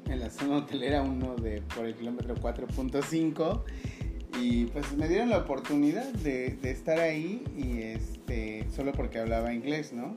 en 0.06 0.18
la 0.18 0.30
zona 0.30 0.56
hotelera, 0.64 1.02
uno 1.02 1.36
de 1.36 1.62
por 1.72 1.86
el 1.86 1.94
kilómetro 1.94 2.34
4.5 2.34 3.62
Y 4.40 4.64
pues 4.64 4.92
me 4.96 5.06
dieron 5.06 5.30
la 5.30 5.38
oportunidad 5.38 6.12
de, 6.14 6.58
de 6.60 6.70
estar 6.72 6.98
ahí 6.98 7.44
y 7.56 7.82
este, 7.82 8.66
solo 8.74 8.90
porque 8.90 9.20
hablaba 9.20 9.54
inglés, 9.54 9.92
¿no? 9.92 10.16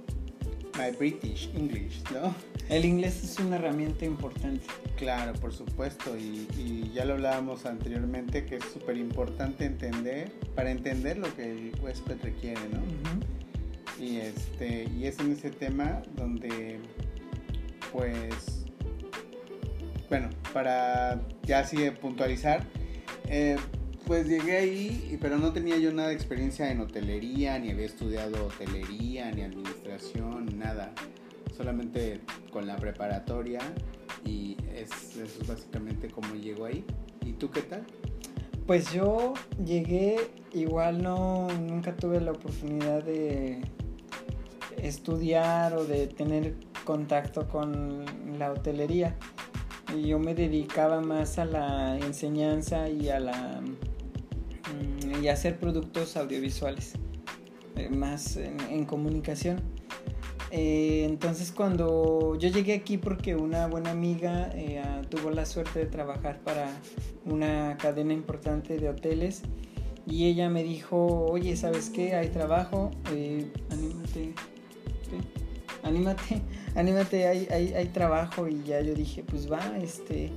My 0.77 0.95
British 0.97 1.49
English, 1.55 2.01
¿no? 2.11 2.33
El 2.69 2.85
inglés 2.85 3.23
es 3.23 3.39
una 3.39 3.55
herramienta 3.55 4.05
importante. 4.05 4.65
Claro, 4.95 5.33
por 5.33 5.53
supuesto, 5.53 6.17
y, 6.17 6.47
y 6.57 6.91
ya 6.93 7.05
lo 7.05 7.13
hablábamos 7.13 7.65
anteriormente 7.65 8.45
que 8.45 8.57
es 8.57 8.63
súper 8.65 8.97
importante 8.97 9.65
entender, 9.65 10.31
para 10.55 10.71
entender 10.71 11.17
lo 11.17 11.33
que 11.35 11.51
el 11.51 11.71
huésped 11.81 12.17
requiere, 12.21 12.61
¿no? 12.71 12.81
Y 14.03 14.17
este, 14.17 14.88
y 14.97 15.05
es 15.05 15.19
en 15.19 15.31
ese 15.31 15.49
tema 15.49 16.01
donde 16.15 16.79
pues 17.91 18.65
bueno, 20.09 20.29
para 20.53 21.21
ya 21.43 21.59
así 21.59 21.77
puntualizar, 22.01 22.65
eh, 23.27 23.57
pues 24.09 24.27
llegué 24.27 24.57
ahí, 24.57 25.17
pero 25.21 25.37
no 25.37 25.53
tenía 25.53 25.77
yo 25.77 25.93
nada 25.93 26.07
de 26.07 26.15
experiencia 26.15 26.71
en 26.71 26.81
hotelería, 26.81 27.59
ni 27.59 27.69
había 27.69 27.85
estudiado 27.85 28.47
hotelería, 28.47 29.29
ni 29.29 29.43
administración, 29.43 30.57
nada. 30.57 30.91
Solamente 31.55 32.21
con 32.51 32.65
la 32.65 32.75
preparatoria 32.75 33.59
y 34.25 34.57
es, 34.73 35.15
eso 35.15 35.41
es 35.41 35.47
básicamente 35.47 36.07
como 36.07 36.33
llego 36.33 36.65
ahí. 36.65 36.83
¿Y 37.23 37.33
tú 37.33 37.51
qué 37.51 37.61
tal? 37.61 37.85
Pues 38.65 38.91
yo 38.91 39.35
llegué, 39.63 40.17
igual 40.53 41.03
no, 41.03 41.47
nunca 41.59 41.95
tuve 41.95 42.19
la 42.19 42.31
oportunidad 42.31 43.03
de 43.03 43.61
estudiar 44.81 45.75
o 45.75 45.85
de 45.85 46.07
tener 46.07 46.55
contacto 46.83 47.47
con 47.47 48.05
la 48.39 48.53
hotelería. 48.53 49.15
Y 49.95 50.07
yo 50.07 50.17
me 50.17 50.33
dedicaba 50.33 50.99
más 50.99 51.37
a 51.37 51.45
la 51.45 51.99
enseñanza 51.99 52.89
y 52.89 53.09
a 53.09 53.19
la 53.19 53.61
y 55.21 55.27
hacer 55.27 55.59
productos 55.59 56.17
audiovisuales, 56.17 56.93
eh, 57.75 57.89
más 57.89 58.38
en, 58.38 58.85
comunicación. 58.85 59.61
Eh, 60.51 61.05
entonces 61.07 61.51
cuando 61.51 62.35
yo 62.39 62.49
llegué 62.49 62.73
aquí 62.73 62.97
porque 62.97 63.35
una 63.35 63.67
buena 63.67 63.91
amiga 63.91 64.49
eh, 64.55 64.81
ah, 64.83 65.01
tuvo 65.07 65.29
la 65.29 65.45
suerte 65.45 65.77
de 65.77 65.85
trabajar 65.85 66.39
para 66.39 66.71
una 67.25 67.77
cadena 67.77 68.13
importante 68.13 68.77
de 68.77 68.89
hoteles 68.89 69.43
y 70.07 70.25
ella 70.25 70.49
me 70.49 70.63
dijo, 70.63 71.25
oye, 71.25 71.55
¿sabes 71.55 71.91
qué? 71.91 72.15
Hay 72.15 72.29
trabajo, 72.29 72.89
anímate, 73.69 74.33
anímate, 75.83 76.41
anímate, 76.75 77.27
hay, 77.27 77.47
hay, 77.51 77.73
hay 77.73 77.85
trabajo 77.89 78.47
y 78.47 78.63
ya 78.63 78.81
yo 78.81 78.95
dije, 78.95 79.23
pues 79.23 79.51
va, 79.51 79.77
este, 79.77 80.31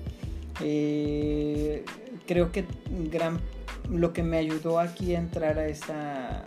creo 2.27 2.53
que 2.53 2.65
gran, 3.11 3.41
lo 3.91 4.13
que 4.13 4.23
me 4.23 4.39
ayudó 4.39 4.79
aquí 4.79 5.15
a 5.15 5.19
entrar 5.19 5.59
a 5.59 5.67
esta 5.69 6.45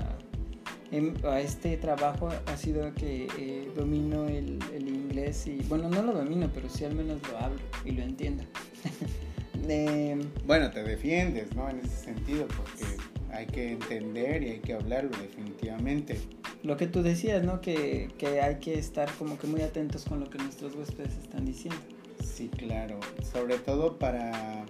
em- 0.92 1.16
a 1.26 1.40
este 1.40 1.78
trabajo 1.78 2.30
ha 2.46 2.58
sido 2.58 2.94
que 2.94 3.28
eh, 3.38 3.70
domino 3.76 4.28
el, 4.28 4.60
el 4.74 4.88
inglés 4.88 5.48
y 5.48 5.58
bueno 5.68 5.90
no 5.90 6.02
lo 6.04 6.14
domino 6.14 6.50
pero 6.54 6.70
sí 6.70 6.86
al 6.86 6.94
menos 6.96 7.20
lo 7.30 7.38
hablo 7.40 7.60
y 7.86 7.92
lo 7.92 8.04
entiendo 8.04 8.44
Em, 9.68 10.22
Bueno, 10.46 10.70
te 10.70 10.84
defiendes, 10.84 11.56
¿no? 11.56 11.68
En 11.70 11.80
ese 11.80 11.96
sentido, 12.06 12.46
porque 12.48 12.86
hay 13.32 13.48
que 13.48 13.72
entender 13.72 14.44
y 14.44 14.50
hay 14.52 14.60
que 14.60 14.74
hablarlo 14.74 15.10
definitivamente. 15.18 16.20
lo 16.62 16.78
que 16.78 16.86
tú 16.86 17.02
decías 17.02 17.44
no 17.44 17.62
que, 17.62 18.10
que 18.20 18.42
hay 18.42 18.56
que 18.60 18.78
estar 18.78 19.12
como 19.16 19.40
que 19.40 19.48
muy 19.48 19.62
atentos 19.62 20.06
con 20.06 20.20
lo 20.20 20.30
que 20.30 20.38
nuestros 20.38 20.76
huéspedes 20.76 21.18
están 21.18 21.46
diciendo 21.46 21.80
Sí, 22.24 22.50
claro. 22.50 23.00
Sobre 23.34 23.58
todo 23.58 23.98
para 23.98 24.66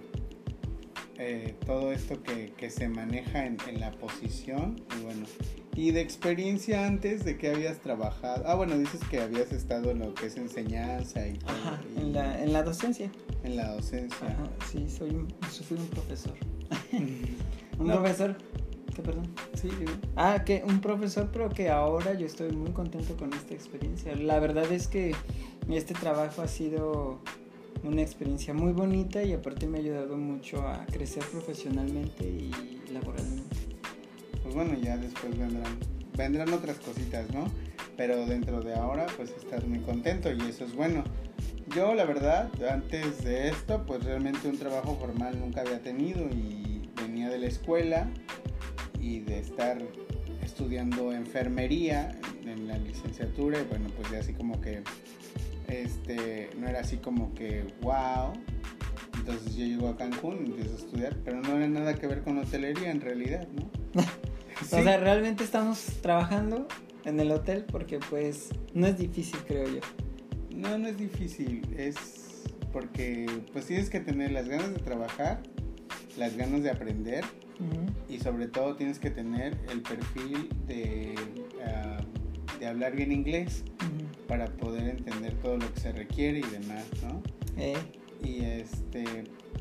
eh, 1.18 1.54
todo 1.66 1.92
esto 1.92 2.22
que, 2.22 2.52
que 2.56 2.70
se 2.70 2.88
maneja 2.88 3.46
en, 3.46 3.56
en 3.68 3.80
la 3.80 3.90
posición. 3.92 4.80
Y 4.98 5.02
bueno, 5.04 5.26
y 5.74 5.90
de 5.90 6.00
experiencia 6.00 6.86
antes 6.86 7.24
de 7.24 7.36
que 7.36 7.50
habías 7.50 7.78
trabajado. 7.80 8.44
Ah, 8.46 8.54
bueno, 8.54 8.78
dices 8.78 9.00
que 9.10 9.20
habías 9.20 9.52
estado 9.52 9.90
en 9.90 9.98
lo 10.00 10.14
que 10.14 10.26
es 10.26 10.36
enseñanza 10.36 11.26
y, 11.28 11.34
todo, 11.34 11.50
Ajá, 11.50 11.80
y 11.96 12.00
en 12.00 12.12
la, 12.14 12.42
en 12.42 12.52
la 12.52 12.62
docencia 12.62 13.10
en 13.44 13.56
la 13.56 13.72
docencia. 13.74 14.26
Ajá, 14.26 14.48
sí 14.70 14.88
soy 14.88 15.10
un, 15.10 15.28
fui 15.42 15.76
un 15.76 15.86
profesor 15.88 16.34
un 16.92 17.86
No. 17.86 17.94
profesor 18.00 18.36
¿Qué, 18.94 19.02
perdón? 19.02 19.26
Sí. 19.60 19.68
Ah, 20.16 20.42
que 20.46 20.64
un 20.66 20.80
profesor, 20.80 21.28
pero 21.30 21.50
que 21.50 21.68
ahora 21.68 22.14
yo 22.14 22.24
estoy 22.24 22.50
muy 22.52 22.70
contento 22.70 23.14
con 23.18 23.30
esta 23.34 23.52
experiencia. 23.52 24.16
La 24.16 24.38
verdad 24.40 24.72
es 24.72 24.88
que 24.88 25.14
este 25.68 25.92
trabajo 25.92 26.40
ha 26.40 26.48
sido 26.48 27.20
una 27.82 28.02
experiencia 28.02 28.54
muy 28.54 28.72
bonita 28.72 29.22
y 29.22 29.32
aparte 29.32 29.66
me 29.66 29.78
ha 29.78 29.80
ayudado 29.80 30.16
mucho 30.16 30.66
a 30.66 30.86
crecer 30.86 31.24
profesionalmente 31.24 32.24
y 32.24 32.50
laboralmente. 32.92 33.56
Pues 34.42 34.54
bueno, 34.54 34.74
ya 34.78 34.96
después 34.96 35.36
vendrán, 35.38 35.78
vendrán 36.16 36.52
otras 36.52 36.78
cositas, 36.78 37.32
¿no? 37.32 37.46
Pero 37.96 38.26
dentro 38.26 38.60
de 38.60 38.74
ahora, 38.74 39.06
pues 39.16 39.30
estás 39.30 39.66
muy 39.66 39.80
contento 39.80 40.30
y 40.32 40.40
eso 40.42 40.64
es 40.64 40.74
bueno. 40.74 41.04
Yo, 41.74 41.94
la 41.94 42.04
verdad, 42.04 42.50
antes 42.70 43.24
de 43.24 43.48
esto, 43.48 43.84
pues 43.86 44.04
realmente 44.04 44.48
un 44.48 44.58
trabajo 44.58 44.96
formal 45.00 45.38
nunca 45.40 45.62
había 45.62 45.80
tenido 45.80 46.28
y 46.30 46.88
venía 47.00 47.28
de 47.28 47.38
la 47.38 47.46
escuela 47.46 48.08
y 49.00 49.20
de 49.20 49.40
estar 49.40 49.78
estudiando 50.46 51.12
enfermería 51.12 52.16
en 52.44 52.66
la 52.66 52.78
licenciatura 52.78 53.60
y 53.60 53.64
bueno, 53.64 53.88
pues 53.96 54.10
ya 54.10 54.20
así 54.20 54.32
como 54.32 54.60
que, 54.60 54.82
este, 55.68 56.50
no 56.56 56.68
era 56.68 56.80
así 56.80 56.96
como 56.96 57.34
que, 57.34 57.64
wow. 57.82 58.32
Entonces 59.18 59.56
yo 59.56 59.64
llego 59.64 59.88
a 59.88 59.96
Cancún 59.96 60.46
y 60.46 60.50
empiezo 60.50 60.74
a 60.74 60.78
estudiar, 60.78 61.16
pero 61.24 61.40
no 61.40 61.56
era 61.56 61.66
nada 61.68 61.94
que 61.94 62.06
ver 62.06 62.22
con 62.22 62.38
hotelería 62.38 62.90
en 62.90 63.00
realidad, 63.00 63.46
¿no? 63.54 64.02
Sí. 64.56 64.76
O 64.76 64.82
sea, 64.82 64.96
realmente 64.96 65.44
estamos 65.44 65.84
trabajando 66.00 66.66
en 67.04 67.20
el 67.20 67.30
hotel 67.30 67.66
porque 67.70 67.98
pues 67.98 68.48
no 68.72 68.86
es 68.86 68.96
difícil, 68.96 69.38
creo 69.46 69.66
yo. 69.68 69.80
No, 70.56 70.78
no 70.78 70.88
es 70.88 70.96
difícil, 70.96 71.60
es 71.76 72.46
porque 72.72 73.26
pues 73.52 73.66
tienes 73.66 73.90
que 73.90 74.00
tener 74.00 74.32
las 74.32 74.48
ganas 74.48 74.72
de 74.72 74.78
trabajar, 74.78 75.42
las 76.16 76.38
ganas 76.38 76.62
de 76.62 76.70
aprender 76.70 77.22
Y 78.08 78.18
sobre 78.18 78.48
todo 78.48 78.76
tienes 78.76 78.98
que 78.98 79.10
tener 79.10 79.58
el 79.70 79.82
perfil 79.82 80.48
de, 80.66 81.14
ah, 81.64 81.98
de 82.60 82.66
hablar 82.66 82.94
bien 82.94 83.12
inglés 83.12 83.64
para 84.28 84.46
poder 84.46 84.88
entender 84.88 85.34
todo 85.40 85.56
lo 85.58 85.72
que 85.72 85.80
se 85.80 85.92
requiere 85.92 86.40
y 86.40 86.42
demás, 86.42 86.84
¿no? 87.02 87.22
Eh, 87.56 87.74
Y 88.22 88.44
este, 88.44 89.04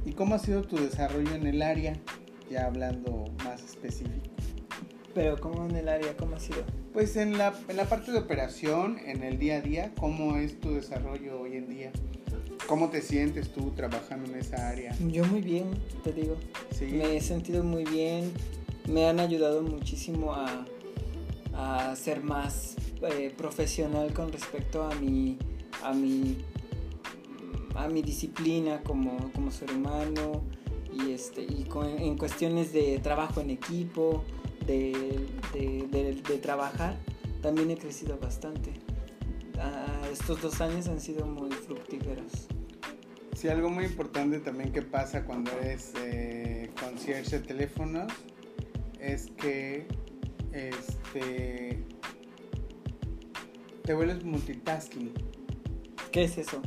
¿y 0.06 0.14
cómo 0.14 0.36
ha 0.36 0.40
sido 0.40 0.64
tu 0.64 0.78
desarrollo 0.78 1.34
en 1.36 1.46
el 1.48 1.62
área? 1.62 1.94
Ya 2.50 2.66
hablando 2.66 3.26
más 3.44 3.64
específico. 3.64 4.22
pero 5.14 5.40
como 5.40 5.66
en 5.66 5.76
el 5.76 5.88
área, 5.90 6.16
¿cómo 6.18 6.36
ha 6.36 6.40
sido? 6.40 6.64
Pues 6.94 7.16
en 7.16 7.38
la, 7.38 7.54
en 7.70 7.78
la 7.78 7.86
parte 7.86 8.12
de 8.12 8.20
operación, 8.20 8.98
en 9.06 9.24
el 9.24 9.38
día 9.40 9.58
a 9.58 9.62
día, 9.62 9.92
¿cómo 9.98 10.36
es 10.38 10.60
tu 10.60 10.74
desarrollo 10.76 11.40
hoy 11.42 11.56
en 11.58 11.68
día? 11.70 11.92
¿Cómo 12.68 12.90
te 12.90 13.02
sientes 13.02 13.52
tú 13.54 13.72
trabajando 13.76 14.32
en 14.32 14.40
esa 14.40 14.70
área? 14.70 14.96
Yo 15.08 15.24
muy 15.26 15.42
bien, 15.42 15.66
te 16.04 16.12
digo. 16.12 16.36
Sí. 16.72 16.86
Me 16.86 17.16
he 17.18 17.22
sentido 17.22 17.64
muy 17.64 17.84
bien. 17.86 18.32
Me 18.90 19.08
han 19.08 19.20
ayudado 19.20 19.62
muchísimo 19.62 20.34
a, 20.34 20.66
a 21.54 21.96
ser 21.96 22.24
más 22.24 22.76
eh, 23.02 23.34
profesional 23.38 24.14
con 24.14 24.32
respecto 24.32 24.84
a 24.84 24.94
mi, 24.96 25.38
a 25.84 25.94
mi, 25.94 26.38
a 27.76 27.88
mi 27.88 28.02
disciplina 28.02 28.82
como, 28.84 29.32
como 29.34 29.52
ser 29.52 29.72
humano 29.72 30.42
y, 30.92 31.12
este, 31.12 31.44
y 31.44 31.66
con- 31.66 31.88
en 32.00 32.18
cuestiones 32.18 32.74
de 32.74 33.00
trabajo 33.00 33.42
en 33.42 33.52
equipo, 33.52 34.24
de, 34.66 34.92
de- 35.54 35.88
de- 35.92 36.16
de 36.22 36.38
trabajar, 36.40 36.98
también 37.42 37.70
he 37.70 37.78
crecido 37.78 38.18
bastante. 38.18 38.74
Ah, 39.60 40.02
estos 40.12 40.42
dos 40.42 40.60
años 40.62 40.88
han 40.88 41.00
sido 41.00 41.26
muy 41.26 41.52
fructíferos. 41.52 42.45
Sí, 43.46 43.52
algo 43.52 43.70
muy 43.70 43.86
importante 43.86 44.40
también 44.40 44.72
que 44.72 44.82
pasa 44.82 45.24
cuando 45.24 45.52
eres 45.52 45.94
eh, 46.02 46.72
concierge 46.82 47.38
de 47.38 47.46
teléfonos 47.46 48.12
es 49.00 49.28
que 49.38 49.86
este 50.52 51.86
te 53.84 53.94
vuelves 53.94 54.24
multitasking, 54.24 55.14
¿Qué 56.12 56.24
es 56.24 56.40
eso? 56.40 56.60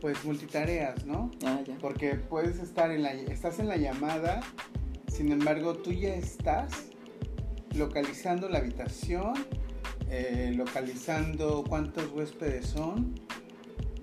pues 0.00 0.24
multitareas, 0.24 1.04
¿no? 1.04 1.32
Ah, 1.44 1.62
ya. 1.66 1.76
Porque 1.78 2.14
puedes 2.14 2.60
estar 2.60 2.92
en 2.92 3.02
la 3.02 3.10
estás 3.10 3.58
en 3.58 3.66
la 3.66 3.76
llamada, 3.76 4.40
sin 5.08 5.32
embargo 5.32 5.78
tú 5.78 5.90
ya 5.90 6.14
estás 6.14 6.70
localizando 7.74 8.48
la 8.48 8.58
habitación, 8.58 9.34
eh, 10.08 10.52
localizando 10.56 11.64
cuántos 11.68 12.08
huéspedes 12.12 12.66
son, 12.66 13.16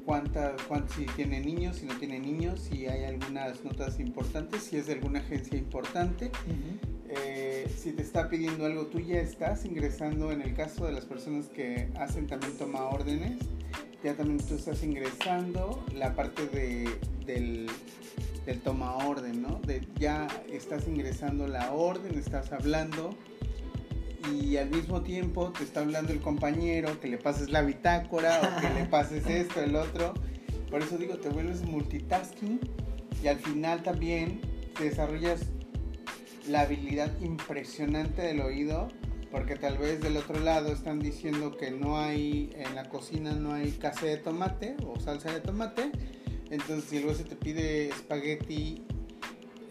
cuánta, 0.07 0.55
cuán- 0.69 0.87
si 0.89 1.05
tiene 1.17 1.41
niños, 1.41 1.75
si 1.75 1.85
no 1.85 1.93
tiene 1.97 2.17
niños, 2.17 2.61
si 2.61 2.87
hay 2.87 3.03
algunas 3.03 3.61
notas 3.65 3.99
importantes, 3.99 4.63
si 4.63 4.77
es 4.77 4.87
de 4.87 4.93
alguna 4.93 5.19
agencia 5.19 5.57
importante. 5.57 6.27
Ujú. 6.27 6.95
Eh, 7.09 7.69
si 7.77 7.91
te 7.91 8.01
está 8.03 8.29
pidiendo 8.29 8.65
algo, 8.65 8.85
tú 8.87 9.01
ya 9.01 9.19
estás 9.19 9.65
ingresando, 9.65 10.31
en 10.31 10.41
el 10.41 10.53
caso 10.53 10.85
de 10.85 10.93
las 10.93 11.03
personas 11.03 11.47
que 11.47 11.89
hacen 11.99 12.25
también 12.25 12.57
toma 12.57 12.85
órdenes, 12.85 13.37
ya 14.01 14.15
también 14.15 14.39
tú 14.39 14.55
estás 14.55 14.81
ingresando 14.81 15.83
la 15.93 16.15
parte 16.15 16.47
de, 16.47 16.87
del, 17.25 17.67
del 18.45 18.59
toma 18.61 18.95
orden, 18.95 19.41
¿no? 19.41 19.59
De 19.67 19.85
ya 19.99 20.27
estás 20.49 20.87
ingresando 20.87 21.47
la 21.47 21.73
orden, 21.73 22.17
estás 22.17 22.53
hablando 22.53 23.13
y 24.33 24.57
al 24.57 24.69
mismo 24.69 25.01
tiempo 25.01 25.51
te 25.51 25.63
está 25.63 25.81
hablando 25.81 26.13
el 26.13 26.19
compañero 26.19 26.99
que 26.99 27.07
le 27.07 27.17
pases 27.17 27.49
la 27.49 27.61
bitácora 27.61 28.39
o 28.41 28.61
que 28.61 28.69
le 28.69 28.85
pases 28.89 29.25
esto, 29.27 29.61
el 29.61 29.75
otro. 29.75 30.13
Por 30.69 30.81
eso 30.81 30.97
digo, 30.97 31.17
te 31.17 31.29
vuelves 31.29 31.61
multitasking 31.61 32.59
y 33.23 33.27
al 33.27 33.37
final 33.37 33.83
también 33.83 34.41
te 34.77 34.85
desarrollas 34.85 35.41
la 36.47 36.61
habilidad 36.61 37.11
impresionante 37.21 38.21
del 38.21 38.41
oído 38.41 38.87
porque 39.31 39.55
tal 39.55 39.77
vez 39.77 40.01
del 40.01 40.15
otro 40.17 40.39
lado 40.39 40.71
están 40.71 40.99
diciendo 40.99 41.57
que 41.57 41.71
no 41.71 41.99
hay 41.99 42.49
en 42.55 42.75
la 42.75 42.87
cocina 42.87 43.33
no 43.33 43.53
hay 43.53 43.71
case 43.71 44.07
de 44.07 44.17
tomate 44.17 44.77
o 44.85 44.99
salsa 44.99 45.31
de 45.33 45.41
tomate 45.41 45.91
entonces 46.49 46.89
si 46.89 46.99
luego 46.99 47.15
se 47.15 47.25
te 47.25 47.35
pide 47.35 47.89
espagueti 47.89 48.85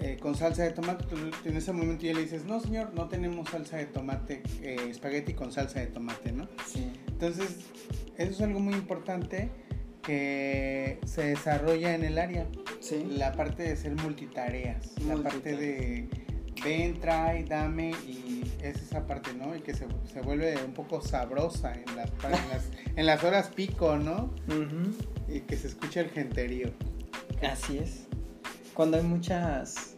eh, 0.00 0.16
con 0.20 0.34
salsa 0.34 0.62
de 0.64 0.70
tomate 0.70 1.04
tú 1.06 1.16
en 1.48 1.56
ese 1.56 1.72
momento 1.72 2.04
ya 2.04 2.12
le 2.14 2.20
dices 2.22 2.44
no 2.44 2.60
señor 2.60 2.92
no 2.94 3.08
tenemos 3.08 3.48
salsa 3.50 3.76
de 3.78 3.86
tomate 3.86 4.42
eh, 4.62 4.76
espagueti 4.90 5.32
con 5.34 5.52
salsa 5.52 5.80
de 5.80 5.86
tomate 5.86 6.32
no 6.32 6.48
Sí. 6.66 6.90
entonces 7.08 7.56
eso 8.18 8.30
es 8.32 8.40
algo 8.42 8.60
muy 8.60 8.74
importante 8.74 9.50
que 10.02 10.98
se 11.04 11.24
desarrolla 11.28 11.94
en 11.94 12.04
el 12.04 12.18
área 12.18 12.46
Sí. 12.80 13.04
la 13.10 13.32
parte 13.32 13.64
de 13.64 13.76
ser 13.76 13.96
multitareas, 13.96 14.92
la 15.06 15.16
parte 15.16 15.56
de 15.56 16.08
ven, 16.62 17.00
trae, 17.00 17.44
dame 17.44 17.90
y 18.06 18.42
es 18.62 18.76
esa 18.80 19.06
parte, 19.06 19.32
¿no? 19.34 19.54
Y 19.56 19.60
que 19.60 19.74
se, 19.74 19.86
se 20.12 20.20
vuelve 20.20 20.54
un 20.64 20.72
poco 20.72 21.00
sabrosa 21.00 21.74
en 21.74 21.96
las, 21.96 22.10
en 22.24 22.30
las, 22.30 22.70
en 22.96 23.06
las 23.06 23.24
horas 23.24 23.48
pico, 23.48 23.96
¿no? 23.96 24.32
Ujú. 24.48 24.94
Y 25.28 25.40
que 25.40 25.56
se 25.56 25.66
escucha 25.68 26.00
el 26.00 26.10
genterío. 26.10 26.70
Así 27.42 27.78
es. 27.78 28.05
Cuando 28.76 28.98
hay 28.98 29.02
muchas 29.02 29.96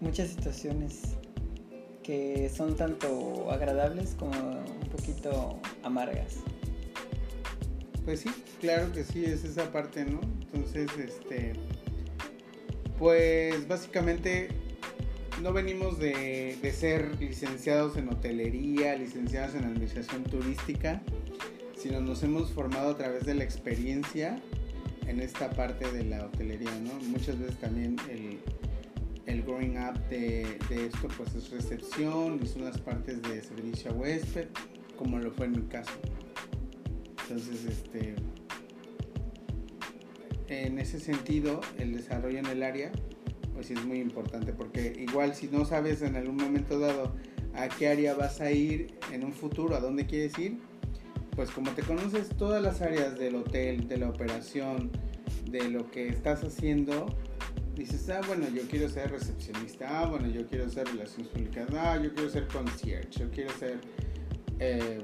muchas 0.00 0.28
situaciones 0.28 1.16
que 2.02 2.48
son 2.54 2.76
tanto 2.76 3.50
agradables 3.50 4.14
como 4.16 4.30
un 4.30 4.88
poquito 4.90 5.58
amargas. 5.82 6.36
Pues 8.04 8.20
sí, 8.20 8.30
claro 8.60 8.92
que 8.92 9.02
sí, 9.02 9.24
es 9.24 9.44
esa 9.44 9.72
parte, 9.72 10.04
¿no? 10.04 10.20
Entonces, 10.22 10.88
este, 10.96 11.54
pues 12.98 13.66
básicamente 13.66 14.50
no 15.42 15.52
venimos 15.52 15.98
de, 15.98 16.56
de 16.62 16.72
ser 16.72 17.20
licenciados 17.20 17.96
en 17.96 18.08
hotelería, 18.08 18.94
licenciados 18.94 19.56
en 19.56 19.64
administración 19.64 20.22
turística, 20.22 21.02
sino 21.76 22.00
nos 22.00 22.22
hemos 22.22 22.52
formado 22.52 22.90
a 22.90 22.96
través 22.96 23.26
de 23.26 23.34
la 23.34 23.42
experiencia 23.42 24.40
en 25.06 25.20
esta 25.20 25.50
parte 25.50 25.90
de 25.92 26.04
la 26.04 26.24
hotelería, 26.26 26.70
¿no? 26.80 26.94
Muchas 27.08 27.38
veces 27.38 27.56
también 27.56 27.96
el, 28.10 28.38
el 29.26 29.42
growing 29.42 29.76
up 29.78 29.98
de, 30.08 30.58
de 30.68 30.86
esto 30.86 31.08
pues 31.16 31.34
es 31.34 31.50
recepción 31.50 32.44
son 32.46 32.64
las 32.64 32.78
partes 32.78 33.22
de 33.22 33.42
servicio 33.42 33.90
a 33.90 33.94
huésped, 33.94 34.48
como 34.96 35.18
lo 35.18 35.30
fue 35.30 35.46
en 35.46 35.52
mi 35.52 35.62
caso. 35.62 35.92
Entonces, 37.28 37.64
este, 37.64 38.14
en 40.48 40.78
ese 40.78 41.00
sentido, 41.00 41.60
el 41.78 41.92
desarrollo 41.92 42.38
en 42.38 42.46
el 42.46 42.62
área, 42.62 42.92
pues 43.52 43.70
es 43.70 43.84
muy 43.84 44.00
importante, 44.00 44.52
porque 44.52 44.94
igual 44.96 45.34
si 45.34 45.48
no 45.48 45.64
sabes 45.64 46.02
en 46.02 46.14
algún 46.14 46.36
momento 46.36 46.78
dado 46.78 47.16
a 47.54 47.68
qué 47.68 47.88
área 47.88 48.14
vas 48.14 48.40
a 48.40 48.52
ir 48.52 48.94
en 49.12 49.24
un 49.24 49.32
futuro, 49.32 49.74
a 49.74 49.80
dónde 49.80 50.06
quieres 50.06 50.38
ir, 50.38 50.58
pues 51.36 51.50
como 51.50 51.70
te 51.72 51.82
conoces 51.82 52.30
todas 52.30 52.62
las 52.62 52.80
áreas 52.80 53.18
del 53.18 53.36
hotel, 53.36 53.86
de 53.86 53.98
la 53.98 54.08
operación, 54.08 54.90
de 55.44 55.68
lo 55.68 55.90
que 55.90 56.08
estás 56.08 56.42
haciendo, 56.42 57.06
dices, 57.76 58.08
ah, 58.08 58.22
bueno, 58.26 58.48
yo 58.48 58.62
quiero 58.68 58.88
ser 58.88 59.10
recepcionista, 59.10 60.00
ah, 60.00 60.06
bueno, 60.06 60.28
yo 60.28 60.46
quiero 60.48 60.68
ser 60.70 60.88
relaciones 60.88 61.28
públicas, 61.28 61.68
ah, 61.74 62.00
yo 62.02 62.12
quiero 62.14 62.30
ser 62.30 62.48
concierge, 62.48 63.10
yo 63.10 63.30
quiero 63.30 63.50
ser 63.58 63.78
eh, 64.58 64.98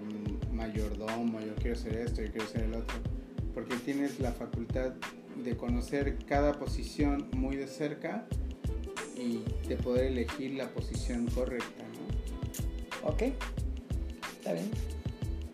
mayordomo, 0.51 1.39
yo 1.41 1.55
quiero 1.57 1.77
ser 1.77 1.97
esto, 1.97 2.23
yo 2.23 2.33
quiero 2.33 2.47
ser 2.49 2.63
el 2.63 2.75
otro, 2.75 2.97
porque 3.55 3.77
tienes 3.77 4.19
la 4.19 4.33
facultad 4.33 4.95
de 5.45 5.57
conocer 5.57 6.17
cada 6.27 6.59
posición 6.59 7.29
muy 7.33 7.57
de 7.57 7.67
cerca 7.67 8.27
y 9.17 9.43
de 9.69 9.77
poder 9.77 10.07
elegir 10.07 10.55
la 10.55 10.71
posición 10.71 11.27
correcta, 11.27 11.85
¿no? 13.03 13.09
¿Ok? 13.11 13.23
¿Está 14.39 14.55
bien? 14.55 14.71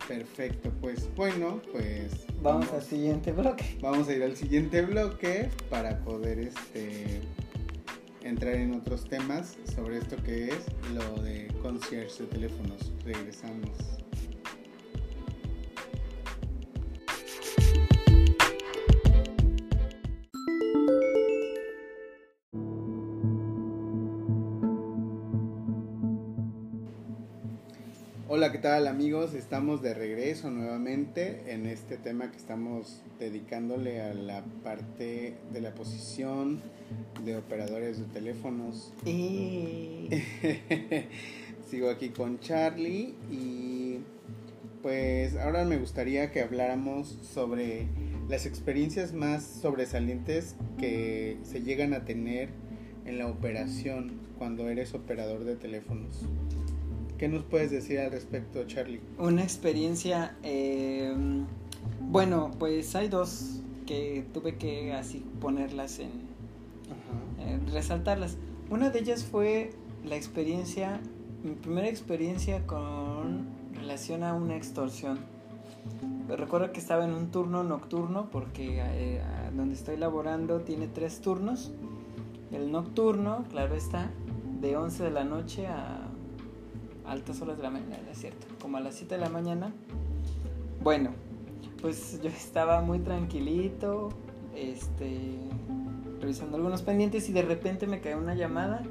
Perfecto, 0.09 0.73
pues 0.81 1.07
bueno, 1.15 1.61
pues 1.71 2.13
Vamos 2.43 2.73
al 2.73 2.83
siguiente 2.83 3.31
bloque. 3.31 3.77
vamos 3.83 4.09
a 4.09 4.15
ir 4.15 4.23
al 4.23 4.37
siguiente 4.37 4.81
bloque 4.83 5.51
para 5.69 5.99
poder 5.99 6.39
este 6.39 7.21
entrar 8.23 8.55
en 8.55 8.75
otros 8.75 9.05
temas 9.05 9.59
sobre 9.75 9.99
esto 9.99 10.17
que 10.25 10.49
es 10.49 10.65
lo 10.95 11.23
de 11.23 11.49
concierge 11.63 12.23
de 12.23 12.27
teléfonos. 12.27 12.93
Regresamos. 13.05 14.08
Hola, 28.49 28.57
¿qué 28.57 28.63
tal 28.63 28.87
amigos? 28.87 29.35
Estamos 29.35 29.83
de 29.83 29.93
regreso 29.93 30.51
nuevamente 30.51 31.53
en 31.53 31.67
este 31.67 31.99
tema 31.99 32.31
que 32.31 32.39
estamos 32.39 33.03
dedicándole 33.19 34.01
a 34.01 34.15
la 34.15 34.43
parte 34.65 35.35
de 35.53 35.61
la 35.61 35.75
posición 35.75 36.63
de 37.27 37.37
operadores 37.37 37.99
de 37.99 38.07
teléfonos. 38.07 38.95
Y... 39.05 40.09
Sigo 41.71 41.91
aquí 41.91 42.09
con 42.09 42.41
Charlie 42.41 43.17
y 43.31 43.99
pues 44.81 45.37
ahora 45.37 45.67
me 45.67 45.77
gustaría 45.77 46.31
que 46.31 46.41
habláramos 46.41 47.19
sobre 47.31 47.87
las 48.31 48.47
experiencias 48.47 49.13
más 49.13 49.45
sobresalientes 49.45 50.57
que 50.79 51.37
se 51.43 51.61
llegan 51.61 51.93
a 51.93 52.07
tener 52.07 52.49
en 53.05 53.19
la 53.19 53.27
operación 53.27 54.23
cuando 54.39 54.71
eres 54.71 54.95
operador 54.95 55.45
de 55.45 55.57
teléfonos. 55.57 56.25
¿Qué 57.19 57.27
nos 57.27 57.43
puedes 57.43 57.73
decir 57.73 57.99
al 57.99 58.13
respecto, 58.13 58.65
Charlie? 58.69 59.01
Una 59.19 59.43
experiencia, 59.43 60.37
eh, 60.45 61.13
bueno, 62.01 62.53
pues 62.61 62.95
hay 62.95 63.09
dos 63.09 63.61
que 63.87 64.25
tuve 64.33 64.57
que 64.57 64.93
así 64.93 65.27
ponerlas 65.41 65.99
en, 65.99 66.11
eh, 67.41 67.59
resaltarlas. 67.73 68.37
Una 68.71 68.91
de 68.91 69.01
ellas 69.01 69.25
fue 69.25 69.73
la 70.05 70.15
experiencia, 70.15 71.01
mi 71.43 71.55
primera 71.57 71.89
experiencia 71.89 72.65
con 72.69 73.49
relación 73.75 74.23
a 74.23 74.35
una 74.35 74.57
extorsión. 74.57 75.19
Recuerdo 76.29 76.71
que 76.71 76.79
estaba 76.79 77.05
en 77.05 77.15
un 77.15 77.33
turno 77.33 77.65
nocturno 77.65 78.31
porque 78.31 78.81
eh, 78.81 79.21
donde 79.57 79.75
estoy 79.75 79.97
laborando 79.97 80.61
tiene 80.61 80.87
tres 80.87 81.21
turnos. 81.21 81.73
El 82.53 82.71
nocturno, 82.71 83.45
claro 83.51 83.75
está, 83.75 84.13
de 84.61 84.77
11 84.77 85.03
de 85.03 85.11
la 85.11 85.25
noche 85.25 85.67
a 85.67 86.08
altas 87.09 87.41
horas 87.43 87.57
de 87.57 87.63
la 87.63 87.71
mañana, 87.71 88.11
es 88.11 88.19
cierto, 88.19 88.47
como 88.61 88.77
a 88.77 88.81
las 88.81 88.95
7 88.95 89.15
de 89.15 89.21
la 89.21 89.29
mañana. 89.29 89.73
Bueno, 90.83 91.11
pues 91.81 92.21
yo 92.23 92.29
estaba 92.29 92.81
muy 92.81 93.01
tranquilito, 93.01 94.11
este, 94.55 95.39
revisando 96.21 96.57
algunos 96.57 96.83
pendientes 96.83 97.29
y 97.29 97.33
de 97.33 97.43
repente 97.43 97.87
me 97.87 98.01
cae 98.01 98.17
una 98.17 98.35
llamada 98.35 98.83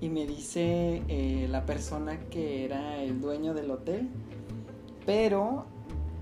y 0.00 0.08
me 0.08 0.26
dice 0.26 1.02
eh, 1.08 1.46
la 1.50 1.64
persona 1.64 2.20
que 2.30 2.64
era 2.64 3.02
el 3.02 3.20
dueño 3.20 3.54
del 3.54 3.70
hotel, 3.70 4.08
pero 5.06 5.66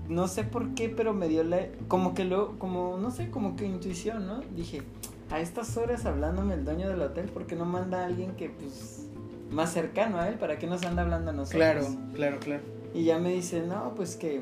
no 0.09 0.27
sé 0.27 0.43
por 0.43 0.73
qué, 0.73 0.89
pero 0.89 1.13
me 1.13 1.27
dio 1.27 1.43
la, 1.43 1.67
como 1.87 2.13
que 2.13 2.25
lo, 2.25 2.57
como, 2.59 2.97
no 2.97 3.11
sé, 3.11 3.29
como 3.29 3.55
que 3.55 3.65
intuición, 3.65 4.27
¿no? 4.27 4.41
Dije, 4.55 4.81
a 5.29 5.39
estas 5.39 5.77
horas 5.77 6.05
hablándome 6.05 6.53
el 6.53 6.65
dueño 6.65 6.87
del 6.87 7.01
hotel, 7.01 7.29
¿por 7.29 7.45
qué 7.45 7.55
no 7.55 7.65
manda 7.65 8.03
a 8.03 8.05
alguien 8.05 8.35
que, 8.35 8.49
pues, 8.49 9.09
más 9.53 9.71
cercano 9.71 10.19
a 10.19 10.27
él? 10.27 10.35
¿Para 10.35 10.57
qué 10.57 10.67
nos 10.67 10.83
anda 10.83 11.03
hablando 11.03 11.31
a 11.31 11.33
nosotros? 11.33 11.61
Claro, 11.61 11.87
claro, 12.13 12.39
claro. 12.39 12.63
Y 12.93 13.05
ya 13.05 13.17
me 13.17 13.33
dice, 13.33 13.61
no, 13.61 13.93
pues 13.95 14.15
que 14.15 14.41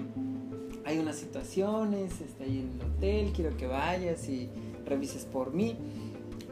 hay 0.86 1.00
unas 1.00 1.18
situaciones, 1.18 2.20
está 2.22 2.44
ahí 2.44 2.60
en 2.60 2.80
el 2.80 2.88
hotel, 2.88 3.32
quiero 3.34 3.56
que 3.56 3.68
vayas 3.68 4.28
y 4.28 4.50
revises 4.86 5.26
por 5.26 5.54
mí. 5.54 5.78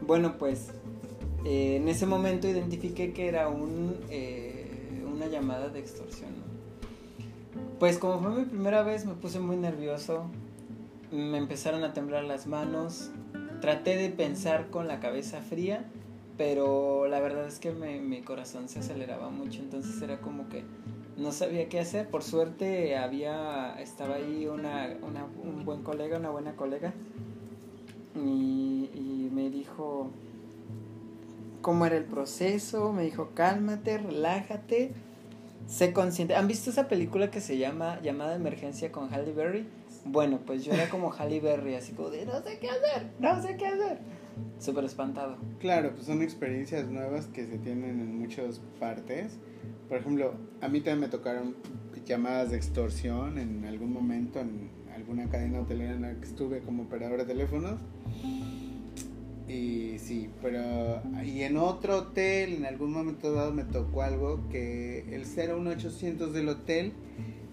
Bueno, 0.06 0.38
pues 0.38 0.68
eh, 1.44 1.76
en 1.76 1.88
ese 1.88 2.06
momento 2.06 2.48
identifiqué 2.48 3.12
que 3.12 3.28
era 3.28 3.48
un, 3.48 3.96
eh, 4.08 5.02
una 5.12 5.26
llamada 5.26 5.68
de 5.68 5.80
extorsión. 5.80 6.30
¿no? 6.30 6.50
Pues 7.78 7.98
como 7.98 8.20
fue 8.20 8.30
mi 8.30 8.44
primera 8.44 8.82
vez 8.82 9.06
me 9.06 9.14
puse 9.14 9.40
muy 9.40 9.56
nervioso, 9.56 10.26
me 11.10 11.38
empezaron 11.38 11.82
a 11.82 11.92
temblar 11.92 12.24
las 12.24 12.46
manos, 12.46 13.10
traté 13.60 13.96
de 13.96 14.10
pensar 14.10 14.68
con 14.70 14.86
la 14.86 15.00
cabeza 15.00 15.40
fría, 15.40 15.84
pero 16.40 17.06
la 17.06 17.20
verdad 17.20 17.46
es 17.46 17.58
que 17.58 17.70
me- 17.70 18.00
mi 18.00 18.22
corazón 18.22 18.70
se 18.70 18.78
aceleraba 18.78 19.28
mucho, 19.28 19.60
entonces 19.60 20.00
era 20.00 20.22
como 20.22 20.48
que 20.48 20.64
no 21.18 21.32
sabía 21.32 21.68
qué 21.68 21.80
hacer. 21.80 22.08
Por 22.08 22.22
suerte 22.22 22.96
había, 22.96 23.78
estaba 23.78 24.14
ahí 24.14 24.46
una, 24.46 24.96
una- 25.02 25.26
un 25.26 25.66
buen 25.66 25.82
colega, 25.82 26.16
una 26.16 26.30
buena 26.30 26.56
colega, 26.56 26.94
y, 28.14 29.28
me 29.34 29.50
dijo, 29.50 30.08
cómo 31.60 31.84
era 31.84 31.98
el 31.98 32.04
proceso, 32.04 32.90
me 32.90 33.02
dijo 33.02 33.32
cálmate, 33.34 33.98
relájate, 33.98 34.92
sé 35.66 35.92
consciente. 35.92 36.36
¿Han 36.36 36.48
visto 36.48 36.70
esa 36.70 36.88
película 36.88 37.30
que 37.30 37.42
se 37.42 37.58
llama 37.58 38.00
Llamada 38.00 38.34
Emergencia 38.34 38.90
con 38.90 39.12
Halle 39.12 39.34
Berry? 39.34 39.68
Bueno, 40.06 40.38
pues 40.46 40.64
yo 40.64 40.72
era 40.72 40.88
como 40.88 41.12
Halle 41.12 41.38
Berry, 41.40 41.74
así 41.74 41.92
como 41.92 42.08
de 42.08 42.24
no 42.24 42.40
sé 42.42 42.58
qué 42.58 42.70
hacer, 42.70 43.10
no 43.18 43.42
sé 43.42 43.58
qué 43.58 43.66
hacer. 43.66 44.19
Súper 44.58 44.84
espantado. 44.84 45.36
Claro, 45.58 45.92
pues 45.94 46.06
son 46.06 46.22
experiencias 46.22 46.88
nuevas 46.88 47.26
que 47.26 47.46
se 47.46 47.58
tienen 47.58 48.00
en 48.00 48.18
muchas 48.18 48.60
partes. 48.78 49.38
Por 49.88 49.98
ejemplo, 49.98 50.34
a 50.60 50.68
mí 50.68 50.80
también 50.80 51.00
me 51.00 51.08
tocaron 51.08 51.56
llamadas 52.04 52.50
de 52.50 52.56
extorsión 52.56 53.38
en 53.38 53.64
algún 53.64 53.92
momento 53.92 54.40
en 54.40 54.70
alguna 54.94 55.28
cadena 55.28 55.60
hotelera 55.60 55.92
en 55.92 56.02
la 56.02 56.14
que 56.14 56.26
estuve 56.26 56.60
como 56.60 56.84
operador 56.84 57.20
de 57.20 57.24
teléfonos. 57.24 57.80
Y 59.48 59.98
sí, 59.98 60.30
pero 60.40 61.02
y 61.24 61.42
en 61.42 61.56
otro 61.56 61.98
hotel 61.98 62.54
en 62.54 62.66
algún 62.66 62.92
momento 62.92 63.32
dado 63.32 63.52
me 63.52 63.64
tocó 63.64 64.02
algo 64.02 64.48
que 64.48 65.00
el 65.14 65.24
01800 65.26 66.32
del 66.32 66.48
hotel 66.48 66.92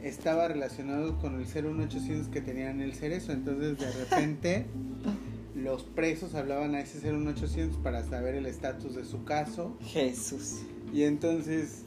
estaba 0.04 0.48
relacionado 0.48 1.18
con 1.18 1.40
el 1.40 1.46
01800 1.46 2.28
que 2.30 2.42
tenían 2.42 2.82
el 2.82 2.94
cerezo, 2.94 3.32
entonces 3.32 3.78
de 3.80 3.92
repente 3.92 4.66
los 5.68 5.84
presos 5.84 6.34
hablaban 6.34 6.76
a 6.76 6.80
ese 6.80 7.12
01800 7.12 7.78
para 7.80 8.02
saber 8.02 8.36
el 8.36 8.46
estatus 8.46 8.96
de 8.96 9.04
su 9.04 9.26
caso. 9.26 9.78
Jesús. 9.82 10.62
Y 10.94 11.04
entonces 11.04 11.84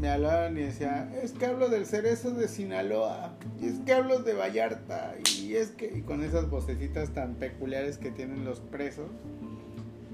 me 0.00 0.08
hablaban 0.08 0.56
y 0.56 0.60
decía, 0.60 1.12
es 1.20 1.32
que 1.32 1.46
hablo 1.46 1.68
del 1.68 1.84
cerezo 1.84 2.30
de 2.30 2.46
Sinaloa, 2.46 3.36
y 3.60 3.66
es 3.66 3.80
que 3.80 3.92
hablo 3.92 4.20
de 4.20 4.34
Vallarta, 4.34 5.16
y 5.40 5.54
es 5.54 5.70
que, 5.70 5.92
y 5.96 6.02
con 6.02 6.22
esas 6.22 6.48
vocecitas 6.48 7.12
tan 7.12 7.34
peculiares 7.34 7.98
que 7.98 8.12
tienen 8.12 8.44
los 8.44 8.60
presos. 8.60 9.10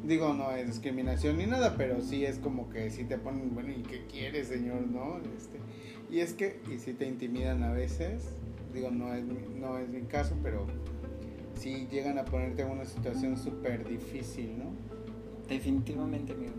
Digo, 0.02 0.32
no 0.32 0.52
es 0.52 0.66
discriminación 0.66 1.36
ni 1.36 1.46
nada, 1.46 1.74
pero 1.76 2.00
sí 2.00 2.24
es 2.24 2.38
como 2.38 2.70
que 2.70 2.88
si 2.88 3.04
te 3.04 3.18
ponen, 3.18 3.54
bueno, 3.54 3.70
¿y 3.70 3.82
qué 3.82 4.06
quieres, 4.06 4.48
señor? 4.48 4.86
¿No? 4.86 5.18
Este, 5.36 5.58
y 6.10 6.20
es 6.20 6.32
que, 6.32 6.58
y 6.74 6.78
si 6.78 6.94
te 6.94 7.06
intimidan 7.06 7.62
a 7.64 7.72
veces, 7.72 8.22
digo, 8.72 8.90
no 8.90 9.12
es, 9.12 9.24
no 9.24 9.76
es 9.78 9.90
mi 9.90 10.00
caso, 10.04 10.34
pero 10.42 10.66
sí 11.60 11.86
llegan 11.90 12.18
a 12.18 12.24
ponerte 12.24 12.62
en 12.62 12.70
una 12.70 12.84
situación 12.84 13.36
súper 13.36 13.86
difícil, 13.86 14.58
¿no? 14.58 14.64
Definitivamente, 15.48 16.32
amigo. 16.32 16.54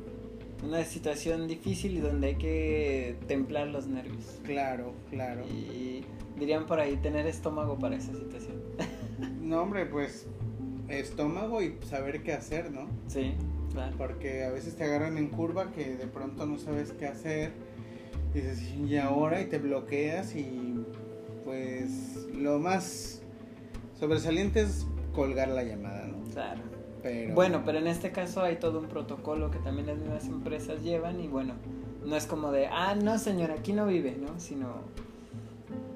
Una 0.64 0.84
situación 0.84 1.48
difícil 1.48 1.98
y 1.98 2.00
donde 2.02 2.28
hay 2.28 2.36
que 2.36 3.16
templar 3.28 3.68
los 3.68 3.88
nervios. 3.88 4.40
Claro, 4.44 4.94
claro. 5.10 5.44
Y 5.48 6.06
dirían 6.38 6.68
por 6.68 6.80
ahí 6.80 6.98
tener 6.98 7.26
estómago 7.26 7.80
para 7.80 7.96
esa 7.96 8.14
situación. 8.14 8.62
No, 9.40 9.64
hombre, 9.64 9.86
pues 9.86 10.28
estómago 10.88 11.62
y 11.62 11.76
saber 11.88 12.24
qué 12.24 12.32
hacer, 12.32 12.72
¿no? 12.72 12.88
Sí, 13.08 13.34
claro. 13.74 13.94
Porque 13.98 14.46
a 14.46 14.50
veces 14.50 14.76
te 14.78 14.86
agarran 14.86 15.18
en 15.18 15.28
curva 15.28 15.72
que 15.74 15.98
de 15.98 16.08
pronto 16.08 16.46
no 16.46 16.58
sabes 16.58 16.94
qué 16.94 17.06
hacer. 17.06 17.52
Y 18.34 18.40
dices, 18.40 18.64
y 18.74 18.96
ahora, 18.96 19.42
y 19.42 19.48
te 19.48 19.58
bloqueas 19.58 20.36
y 20.36 20.86
pues 21.44 22.28
lo 22.34 22.60
más 22.60 23.22
sobresaliente 24.00 24.62
es 24.62 24.88
colgar 25.14 25.50
la 25.50 25.64
llamada, 25.64 26.08
¿no? 26.08 26.24
Claro. 26.32 26.62
Pero... 27.04 27.34
Bueno, 27.34 27.64
pero 27.66 27.80
en 27.80 27.88
este 27.88 28.12
caso 28.12 28.42
hay 28.42 28.58
todo 28.58 28.80
un 28.80 28.88
protocolo 28.88 29.50
que 29.52 29.60
también 29.60 29.88
las 29.88 29.98
mismas 29.98 30.26
empresas 30.28 30.84
llevan 30.84 31.20
y 31.20 31.28
bueno, 31.28 31.56
no 32.06 32.16
es 32.16 32.26
como 32.26 32.52
de, 32.52 32.68
ah, 32.68 32.96
no 32.96 33.18
señor, 33.18 33.52
aquí 33.52 33.74
no 33.74 33.88
vive, 33.88 34.18
¿no? 34.20 34.40
Sino 34.40 34.82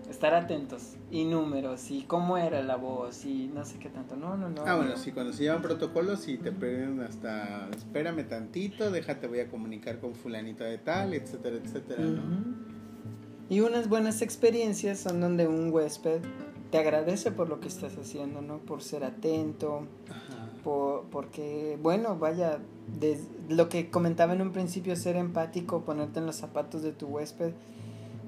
estar 0.10 0.34
atentos 0.34 0.96
y 1.12 1.26
números 1.26 1.92
y 1.92 2.04
cómo 2.04 2.38
era 2.38 2.64
la 2.64 2.78
voz 2.78 3.26
y 3.26 3.52
no 3.54 3.66
sé 3.66 3.78
qué 3.80 3.90
tanto. 3.90 4.16
No, 4.16 4.38
no, 4.38 4.50
no. 4.50 4.64
Ah, 4.66 4.76
bueno, 4.76 4.92
no. 4.92 4.98
sí, 4.98 5.12
cuando 5.12 5.34
se 5.34 5.44
llevan 5.44 5.62
protocolos 5.62 6.28
y 6.28 6.38
te 6.38 6.52
piden 6.52 7.02
hasta, 7.02 7.70
espérame 7.70 8.28
tantito, 8.28 8.92
déjate, 8.92 9.28
voy 9.28 9.40
a 9.40 9.50
comunicar 9.50 10.00
con 10.00 10.16
fulanito 10.16 10.64
de 10.64 10.78
tal, 10.78 11.14
etcétera, 11.14 11.58
etcétera, 11.58 12.02
¿no? 12.02 12.22
Y 13.50 13.60
unas 13.60 13.90
buenas 13.90 14.22
experiencias 14.24 15.00
son 15.00 15.22
donde 15.22 15.48
un 15.48 15.72
huésped 15.72 16.22
te 16.76 16.82
agradece 16.82 17.32
por 17.32 17.48
lo 17.48 17.62
que 17.62 17.70
estás 17.70 17.98
haciendo, 17.98 18.42
¿no? 18.42 18.58
Por 18.58 18.82
ser 18.84 19.06
atento, 19.06 19.84
Ajá. 20.10 20.50
por, 20.62 21.04
porque, 21.06 21.80
bueno, 21.82 22.18
vaya, 22.18 22.60
des- 23.00 23.28
lo 23.48 23.70
que 23.70 23.90
comentaba 23.90 24.34
en 24.34 24.42
un 24.42 24.52
principio, 24.52 24.94
ser 24.98 25.16
empático, 25.16 25.84
ponerte 25.84 26.20
en 26.20 26.26
los 26.26 26.36
zapatos 26.36 26.82
de 26.82 26.92
tu 26.92 27.08
huésped, 27.08 27.54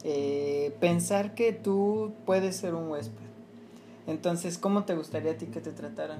eh, 0.05 0.73
pensar 0.79 1.35
que 1.35 1.51
tú 1.51 2.13
puedes 2.25 2.55
ser 2.55 2.73
un 2.73 2.89
huésped. 2.89 3.19
Entonces, 4.07 4.57
¿cómo 4.57 4.85
te 4.85 4.95
gustaría 4.95 5.31
a 5.31 5.37
ti 5.37 5.47
que 5.47 5.59
te 5.59 5.71
trataran? 5.73 6.19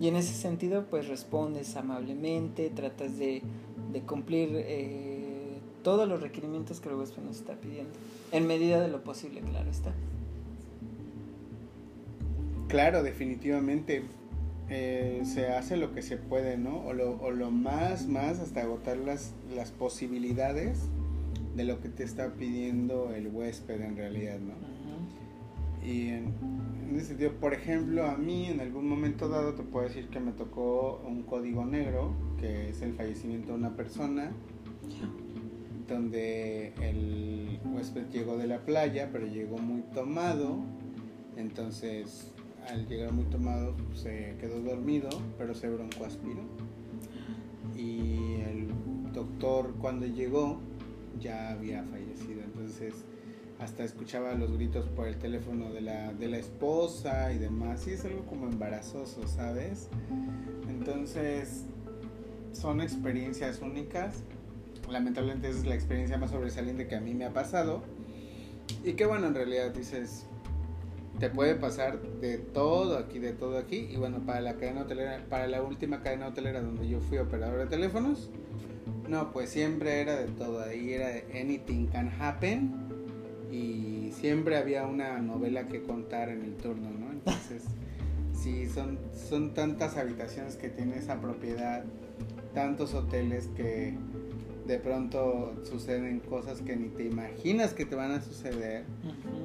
Y 0.00 0.08
en 0.08 0.16
ese 0.16 0.32
sentido, 0.32 0.86
pues 0.88 1.08
respondes 1.08 1.76
amablemente, 1.76 2.70
tratas 2.70 3.18
de, 3.18 3.42
de 3.92 4.00
cumplir 4.00 4.48
eh, 4.54 5.58
todos 5.82 6.08
los 6.08 6.22
requerimientos 6.22 6.80
que 6.80 6.88
el 6.88 6.94
huésped 6.94 7.22
nos 7.22 7.36
está 7.36 7.52
pidiendo. 7.56 7.92
En 8.30 8.46
medida 8.46 8.80
de 8.80 8.88
lo 8.88 9.04
posible, 9.04 9.42
claro 9.42 9.70
está. 9.70 9.92
Claro, 12.72 13.02
definitivamente. 13.02 14.02
eh, 14.70 15.20
se 15.24 15.48
hace 15.48 15.76
lo 15.76 15.92
que 15.92 16.00
se 16.00 16.16
puede, 16.16 16.56
¿no? 16.56 16.78
O 16.86 16.94
lo, 16.94 17.20
o 17.20 17.30
lo 17.30 17.50
más, 17.50 18.08
más, 18.08 18.38
hasta 18.38 18.62
agotar 18.62 18.96
las, 18.96 19.34
las 19.54 19.70
posibilidades 19.70 20.88
de 21.54 21.64
lo 21.64 21.82
que 21.82 21.90
te 21.90 22.02
está 22.02 22.32
pidiendo 22.32 23.12
el 23.14 23.28
huésped 23.28 23.78
en 23.82 23.96
realidad, 23.98 24.38
¿no? 24.38 24.54
Y 25.86 26.08
en, 26.08 26.32
en 26.88 26.96
ese 26.96 27.08
sentido, 27.08 27.32
por 27.32 27.52
ejemplo, 27.52 28.06
a 28.06 28.16
mí 28.16 28.46
en 28.46 28.60
algún 28.60 28.88
momento 28.88 29.28
dado 29.28 29.52
te 29.52 29.62
puedo 29.62 29.86
decir 29.86 30.08
que 30.08 30.20
me 30.20 30.32
tocó 30.32 31.02
un 31.06 31.24
código 31.24 31.66
negro, 31.66 32.14
que 32.40 32.70
es 32.70 32.80
el 32.80 32.94
fallecimiento 32.94 33.48
de 33.48 33.58
una 33.58 33.76
persona, 33.76 34.32
donde 35.88 36.72
el 36.80 37.60
huésped 37.74 38.06
llegó 38.10 38.38
de 38.38 38.46
la 38.46 38.60
playa, 38.64 39.10
pero 39.12 39.26
llegó 39.26 39.58
muy 39.58 39.82
tomado, 39.92 40.60
entonces 41.36 42.31
al 42.68 42.86
llegar 42.88 43.12
muy 43.12 43.24
tomado 43.24 43.74
se 43.94 44.36
quedó 44.40 44.60
dormido, 44.60 45.08
pero 45.38 45.54
se 45.54 45.68
broncoaspiró. 45.68 46.42
Y 47.76 48.40
el 48.40 48.68
doctor 49.12 49.74
cuando 49.80 50.06
llegó 50.06 50.60
ya 51.20 51.50
había 51.50 51.82
fallecido, 51.84 52.42
entonces 52.42 52.94
hasta 53.58 53.84
escuchaba 53.84 54.34
los 54.34 54.52
gritos 54.52 54.88
por 54.88 55.06
el 55.06 55.16
teléfono 55.16 55.72
de 55.72 55.82
la, 55.82 56.12
de 56.12 56.28
la 56.28 56.38
esposa 56.38 57.32
y 57.32 57.38
demás, 57.38 57.86
y 57.86 57.92
es 57.92 58.04
algo 58.04 58.24
como 58.26 58.46
embarazoso, 58.48 59.26
¿sabes? 59.28 59.88
Entonces 60.68 61.64
son 62.52 62.80
experiencias 62.80 63.60
únicas, 63.60 64.24
lamentablemente 64.90 65.48
es 65.48 65.64
la 65.64 65.74
experiencia 65.74 66.18
más 66.18 66.30
sobresaliente 66.30 66.88
que 66.88 66.96
a 66.96 67.00
mí 67.00 67.14
me 67.14 67.24
ha 67.24 67.32
pasado, 67.32 67.82
y 68.84 68.94
que 68.94 69.06
bueno, 69.06 69.28
en 69.28 69.34
realidad 69.34 69.72
dices, 69.72 70.26
te 71.18 71.30
puede 71.30 71.54
pasar 71.54 72.00
de 72.20 72.38
todo 72.38 72.98
aquí, 72.98 73.18
de 73.18 73.32
todo 73.32 73.58
aquí, 73.58 73.88
y 73.90 73.96
bueno, 73.96 74.20
para 74.26 74.40
la 74.40 74.54
cadena 74.54 74.82
hotelera, 74.82 75.24
para 75.28 75.46
la 75.46 75.62
última 75.62 76.02
cadena 76.02 76.28
hotelera 76.28 76.60
donde 76.60 76.88
yo 76.88 77.00
fui 77.00 77.18
operador 77.18 77.58
de 77.58 77.66
teléfonos, 77.66 78.30
no, 79.08 79.32
pues 79.32 79.50
siempre 79.50 80.00
era 80.00 80.16
de 80.16 80.28
todo, 80.28 80.62
ahí 80.62 80.94
era 80.94 81.08
de 81.08 81.40
anything 81.40 81.86
can 81.86 82.10
happen. 82.18 82.72
Y 83.50 84.10
siempre 84.12 84.56
había 84.56 84.86
una 84.86 85.18
novela 85.18 85.68
que 85.68 85.82
contar 85.82 86.30
en 86.30 86.42
el 86.42 86.56
turno, 86.56 86.90
¿no? 86.90 87.12
Entonces, 87.12 87.64
sí, 88.32 88.66
son, 88.68 88.98
son 89.28 89.52
tantas 89.52 89.98
habitaciones 89.98 90.56
que 90.56 90.70
tiene 90.70 90.96
esa 90.96 91.20
propiedad, 91.20 91.84
tantos 92.54 92.94
hoteles 92.94 93.48
que 93.48 93.94
de 94.66 94.78
pronto 94.78 95.54
suceden 95.64 96.20
cosas 96.20 96.60
que 96.60 96.76
ni 96.76 96.88
te 96.88 97.04
imaginas 97.04 97.74
que 97.74 97.84
te 97.84 97.96
van 97.96 98.12
a 98.12 98.20
suceder 98.20 98.84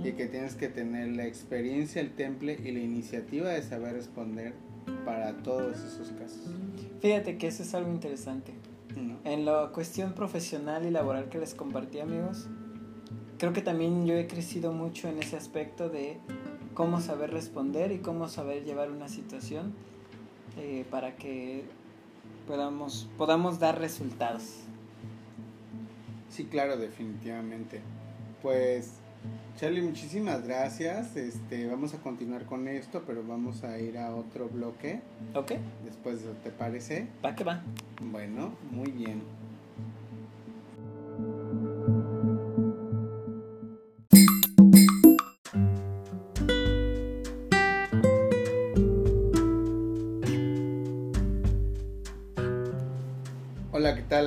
y 0.03 0.11
que 0.11 0.27
tienes 0.27 0.55
que 0.55 0.67
tener 0.67 1.15
la 1.15 1.25
experiencia, 1.25 2.01
el 2.01 2.11
temple 2.11 2.59
y 2.63 2.71
la 2.71 2.79
iniciativa 2.79 3.49
de 3.49 3.63
saber 3.63 3.93
responder 3.93 4.53
para 5.05 5.33
todos 5.37 5.79
esos 5.79 6.09
casos. 6.11 6.41
Fíjate 7.01 7.37
que 7.37 7.47
eso 7.47 7.63
es 7.63 7.73
algo 7.73 7.91
interesante. 7.91 8.53
¿no? 8.95 9.17
En 9.23 9.45
la 9.45 9.71
cuestión 9.73 10.13
profesional 10.13 10.85
y 10.85 10.91
laboral 10.91 11.29
que 11.29 11.39
les 11.39 11.53
compartí, 11.53 11.99
amigos, 11.99 12.47
creo 13.37 13.53
que 13.53 13.61
también 13.61 14.05
yo 14.05 14.15
he 14.15 14.27
crecido 14.27 14.71
mucho 14.71 15.07
en 15.07 15.19
ese 15.19 15.35
aspecto 15.35 15.89
de 15.89 16.17
cómo 16.73 17.01
saber 17.01 17.31
responder 17.31 17.91
y 17.91 17.99
cómo 17.99 18.27
saber 18.27 18.63
llevar 18.63 18.91
una 18.91 19.07
situación 19.07 19.73
eh, 20.57 20.85
para 20.89 21.15
que 21.15 21.63
podamos, 22.47 23.09
podamos 23.17 23.59
dar 23.59 23.79
resultados. 23.79 24.66
Sí, 26.29 26.45
claro, 26.45 26.77
definitivamente. 26.77 27.81
Pues, 28.41 28.93
Charlie, 29.57 29.81
muchísimas 29.81 30.45
gracias. 30.45 31.15
Este, 31.15 31.65
vamos 31.67 31.93
a 31.93 31.97
continuar 31.97 32.45
con 32.45 32.67
esto, 32.67 33.03
pero 33.07 33.23
vamos 33.25 33.63
a 33.63 33.79
ir 33.79 33.97
a 33.97 34.15
otro 34.15 34.47
bloque 34.49 35.01
¿Ok? 35.33 35.53
después, 35.83 36.19
¿te 36.43 36.51
parece? 36.51 37.07
Va 37.25 37.35
que 37.35 37.43
va. 37.43 37.63
Bueno, 38.01 38.53
muy 38.71 38.91
bien. 38.91 39.21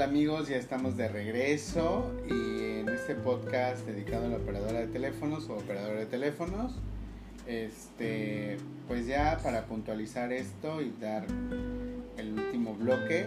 Tal 0.01 0.09
amigos? 0.09 0.49
Ya 0.49 0.57
estamos 0.57 0.97
de 0.97 1.09
regreso 1.09 2.11
y 2.27 2.81
en 2.81 2.89
este 2.89 3.15
podcast 3.15 3.85
dedicado 3.87 4.27
a 4.27 4.29
la 4.29 4.37
operadora 4.37 4.81
de 4.81 4.87
teléfonos 4.87 5.51
o 5.51 5.57
operador 5.57 5.99
de 5.99 6.07
teléfonos, 6.07 6.73
este, 7.47 8.57
pues 8.89 9.07
ya 9.07 9.39
para 9.43 9.67
puntualizar 9.67 10.33
esto 10.33 10.81
y 10.81 10.91
dar 10.99 11.27
el 12.17 12.33
último 12.33 12.75
bloque, 12.77 13.27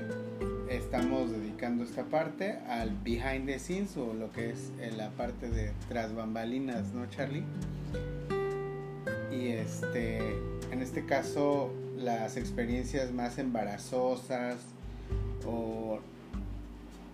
estamos 0.67 1.31
dedicando 1.31 1.83
esta 1.83 2.05
parte 2.05 2.57
al 2.67 2.89
behind 3.03 3.45
the 3.45 3.59
scenes 3.59 3.95
o 3.95 4.13
lo 4.15 4.31
que 4.31 4.49
es 4.49 4.71
la 4.97 5.11
parte 5.11 5.51
de 5.51 5.73
tras 5.89 6.15
bambalinas, 6.15 6.91
¿no, 6.93 7.07
Charlie? 7.07 7.43
Y 9.31 9.49
este, 9.49 10.17
en 10.71 10.81
este 10.81 11.05
caso, 11.05 11.71
las 11.97 12.35
experiencias 12.35 13.11
más 13.11 13.37
embarazosas 13.37 14.57
o 15.45 15.99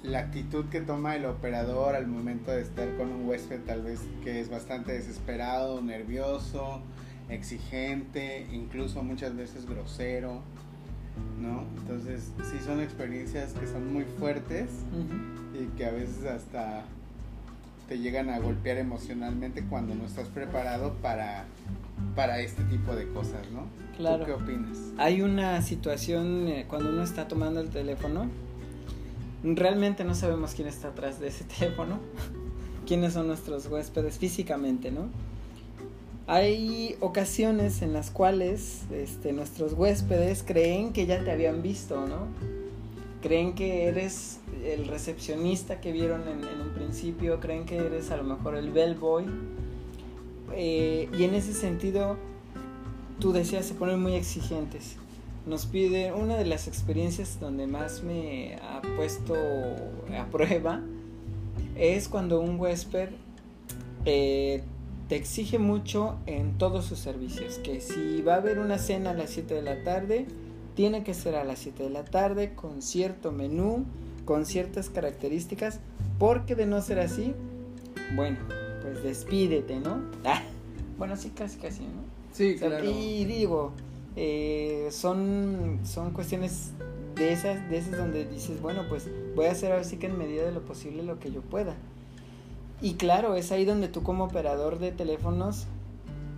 la 0.03 0.19
actitud 0.19 0.65
que 0.65 0.81
toma 0.81 1.15
el 1.15 1.25
operador 1.25 1.95
al 1.95 2.07
momento 2.07 2.51
de 2.51 2.62
estar 2.62 2.95
con 2.95 3.12
un 3.12 3.27
huésped 3.27 3.62
tal 3.65 3.81
vez 3.81 3.99
que 4.23 4.39
es 4.39 4.49
bastante 4.49 4.93
desesperado, 4.93 5.81
nervioso, 5.81 6.81
exigente, 7.29 8.47
incluso 8.51 9.03
muchas 9.03 9.35
veces 9.35 9.65
grosero, 9.67 10.41
¿no? 11.39 11.65
Entonces 11.81 12.31
sí 12.49 12.59
son 12.63 12.81
experiencias 12.81 13.53
que 13.53 13.67
son 13.67 13.91
muy 13.91 14.05
fuertes 14.05 14.69
y 15.53 15.65
que 15.77 15.85
a 15.85 15.91
veces 15.91 16.25
hasta 16.25 16.85
te 17.89 17.97
llegan 17.97 18.29
a 18.29 18.39
golpear 18.39 18.77
emocionalmente 18.77 19.63
cuando 19.63 19.95
no 19.95 20.05
estás 20.05 20.27
preparado 20.27 20.93
para, 21.01 21.45
para 22.15 22.39
este 22.39 22.63
tipo 22.65 22.95
de 22.95 23.07
cosas, 23.09 23.49
¿no? 23.51 23.65
Claro. 23.97 24.19
¿Tú 24.19 24.25
qué 24.27 24.33
opinas? 24.33 24.77
Hay 24.97 25.21
una 25.21 25.62
situación 25.62 26.47
eh, 26.47 26.65
cuando 26.69 26.89
uno 26.89 27.03
está 27.03 27.27
tomando 27.27 27.59
el 27.59 27.69
teléfono, 27.69 28.29
realmente 29.43 30.04
no 30.04 30.15
sabemos 30.15 30.54
quién 30.54 30.67
está 30.67 30.89
atrás 30.89 31.19
de 31.19 31.28
ese 31.28 31.43
teléfono, 31.60 31.99
quiénes 32.86 33.13
son 33.13 33.28
nuestros 33.28 33.67
huéspedes 33.67 34.17
físicamente, 34.17 34.91
¿no? 34.91 35.10
Hay 36.28 36.95
ocasiones 36.99 37.82
en 37.82 37.91
las 37.91 38.12
cuales 38.12 38.84
este, 38.91 39.34
nuestros 39.34 39.73
huéspedes 39.73 40.43
creen 40.43 40.93
que 40.93 41.08
ya 41.08 41.23
te 41.23 41.32
habían 41.32 41.63
visto, 41.63 42.06
¿no? 42.06 42.28
Creen 43.23 43.56
que 43.56 43.86
eres 43.86 44.39
el 44.63 44.88
recepcionista 44.88 45.82
que 45.82 45.91
vieron 45.91 46.28
en, 46.28 46.62
un 46.62 46.69
principio, 46.75 47.39
creen 47.39 47.65
que 47.65 47.78
eres 47.78 48.12
a 48.12 48.17
lo 48.17 48.23
mejor 48.23 48.56
el 48.56 48.69
bellboy. 48.71 49.25
Eh, 50.54 51.10
y 51.17 51.23
en 51.23 51.34
ese 51.34 51.54
sentido, 51.54 52.15
tú 53.19 53.32
decías, 53.32 53.65
se 53.65 53.73
ponen 53.73 53.99
muy 53.99 54.13
exigentes. 54.13 54.98
Nos 55.49 55.65
piden, 55.65 56.13
una 56.13 56.38
de 56.38 56.45
las 56.45 56.67
experiencias 56.67 57.39
donde 57.39 57.65
más 57.65 58.03
me 58.03 58.57
ha 58.57 58.83
puesto 58.95 59.33
a 60.15 60.25
prueba 60.27 60.79
es 61.75 62.07
cuando 62.07 62.39
un 62.39 62.59
huésped 62.59 63.09
eh, 64.05 64.62
te 65.07 65.15
exige 65.15 65.57
mucho 65.57 66.19
en 66.27 66.59
todos 66.59 66.85
sus 66.85 66.99
servicios. 66.99 67.57
Que 67.63 67.81
si 67.81 68.21
va 68.21 68.35
a 68.35 68.38
haber 68.38 68.59
una 68.59 68.77
cena 68.77 69.09
a 69.09 69.13
las 69.15 69.31
7 69.31 69.55
de 69.55 69.63
la 69.63 69.83
tarde, 69.83 70.27
tiene 70.75 71.03
que 71.03 71.15
ser 71.15 71.33
a 71.33 71.43
las 71.43 71.57
7 71.57 71.81
de 71.81 71.89
la 71.89 72.05
tarde, 72.05 72.53
con 72.53 72.83
cierto 72.83 73.31
menú, 73.31 73.85
con 74.25 74.45
ciertas 74.45 74.91
características, 74.91 75.79
porque 76.19 76.53
de 76.53 76.67
no 76.67 76.79
ser 76.83 76.99
así, 76.99 77.33
bueno, 78.15 78.38
pues 78.83 79.01
despídete, 79.01 79.79
¿no? 79.79 79.99
Ah, 80.25 80.43
bueno, 80.99 81.17
sí, 81.17 81.31
casi, 81.31 81.57
casi, 81.57 81.81
¿no? 81.81 82.03
Sí, 82.33 82.53
O 82.53 82.59
sea, 82.59 82.67
claro. 82.67 82.85
Y 82.85 83.25
digo, 83.25 83.73
eh, 84.15 84.88
son, 84.91 85.80
son 85.84 86.12
cuestiones 86.12 86.72
de 87.15 87.34
esas, 87.34 87.69
de 87.69 87.78
esas 87.78 87.98
donde 87.98 88.26
dices, 88.26 88.62
bueno, 88.62 88.84
pues 88.89 89.10
voy 89.36 89.45
a 89.48 89.52
hacer 89.52 89.72
así 89.74 89.98
que 89.98 90.08
en 90.08 90.17
medida 90.17 90.45
de 90.45 90.52
lo 90.52 90.62
posible 90.62 91.04
lo 91.04 91.19
que 91.19 91.32
yo 91.32 91.41
pueda. 91.41 91.76
Y 92.82 92.93
claro, 92.93 93.36
es 93.36 93.52
ahí 93.52 93.65
donde 93.65 93.89
tú 93.89 94.04
como 94.04 94.24
operador 94.26 94.80
de 94.80 94.91
teléfonos 94.91 95.67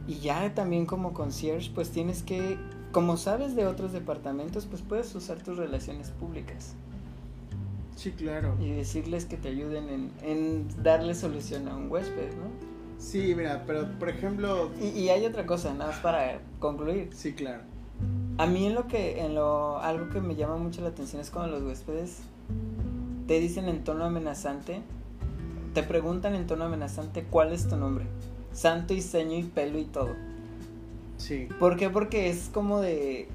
y 0.07 0.15
ya 0.19 0.53
también 0.55 0.85
como 0.85 1.13
concierge, 1.13 1.71
pues 1.73 1.91
tienes 1.91 2.23
que, 2.23 2.57
como 2.91 3.17
sabes 3.17 3.55
de 3.55 3.67
otros 3.67 3.93
departamentos, 3.93 4.65
pues 4.65 4.81
puedes 4.81 5.13
usar 5.13 5.41
tus 5.43 5.57
relaciones 5.57 6.09
públicas 6.09 6.73
Sí, 7.95 8.11
claro. 8.11 8.55
y 8.59 8.71
decirles 8.71 9.25
que 9.25 9.37
te 9.37 9.49
ayuden 9.49 9.89
en, 9.89 10.11
en 10.23 10.83
darle 10.83 11.13
solución 11.13 11.67
a 11.67 11.75
un 11.75 11.91
huésped, 11.91 12.31
¿no? 12.33 12.70
Sí, 13.01 13.33
mira, 13.35 13.63
pero 13.65 13.87
por 13.97 14.09
ejemplo... 14.09 14.69
Y, 14.79 14.89
y 14.89 15.09
hay 15.09 15.25
otra 15.25 15.47
cosa, 15.47 15.73
nada 15.73 15.91
más 15.91 15.99
para 16.01 16.39
concluir. 16.59 17.09
Sí, 17.13 17.33
claro. 17.33 17.63
A 18.37 18.45
mí 18.45 18.67
en 18.67 18.75
lo 18.75 18.87
que, 18.87 19.21
en 19.21 19.33
lo, 19.33 19.79
algo 19.79 20.09
que 20.09 20.21
me 20.21 20.35
llama 20.35 20.57
mucho 20.57 20.81
la 20.81 20.89
atención 20.89 21.19
es 21.19 21.31
cuando 21.31 21.57
los 21.57 21.63
huéspedes 21.63 22.19
te 23.27 23.39
dicen 23.39 23.67
en 23.69 23.83
tono 23.83 24.05
amenazante, 24.05 24.81
te 25.73 25.81
preguntan 25.83 26.35
en 26.35 26.45
tono 26.45 26.65
amenazante 26.65 27.23
cuál 27.23 27.53
es 27.53 27.67
tu 27.67 27.75
nombre, 27.75 28.05
santo 28.53 28.93
y 28.93 29.01
seño 29.01 29.35
y 29.35 29.43
pelo 29.43 29.79
y 29.79 29.85
todo. 29.85 30.15
Sí. 31.17 31.47
¿Por 31.59 31.77
qué? 31.77 31.89
Porque 31.89 32.29
es 32.29 32.49
como 32.53 32.81
de, 32.81 33.29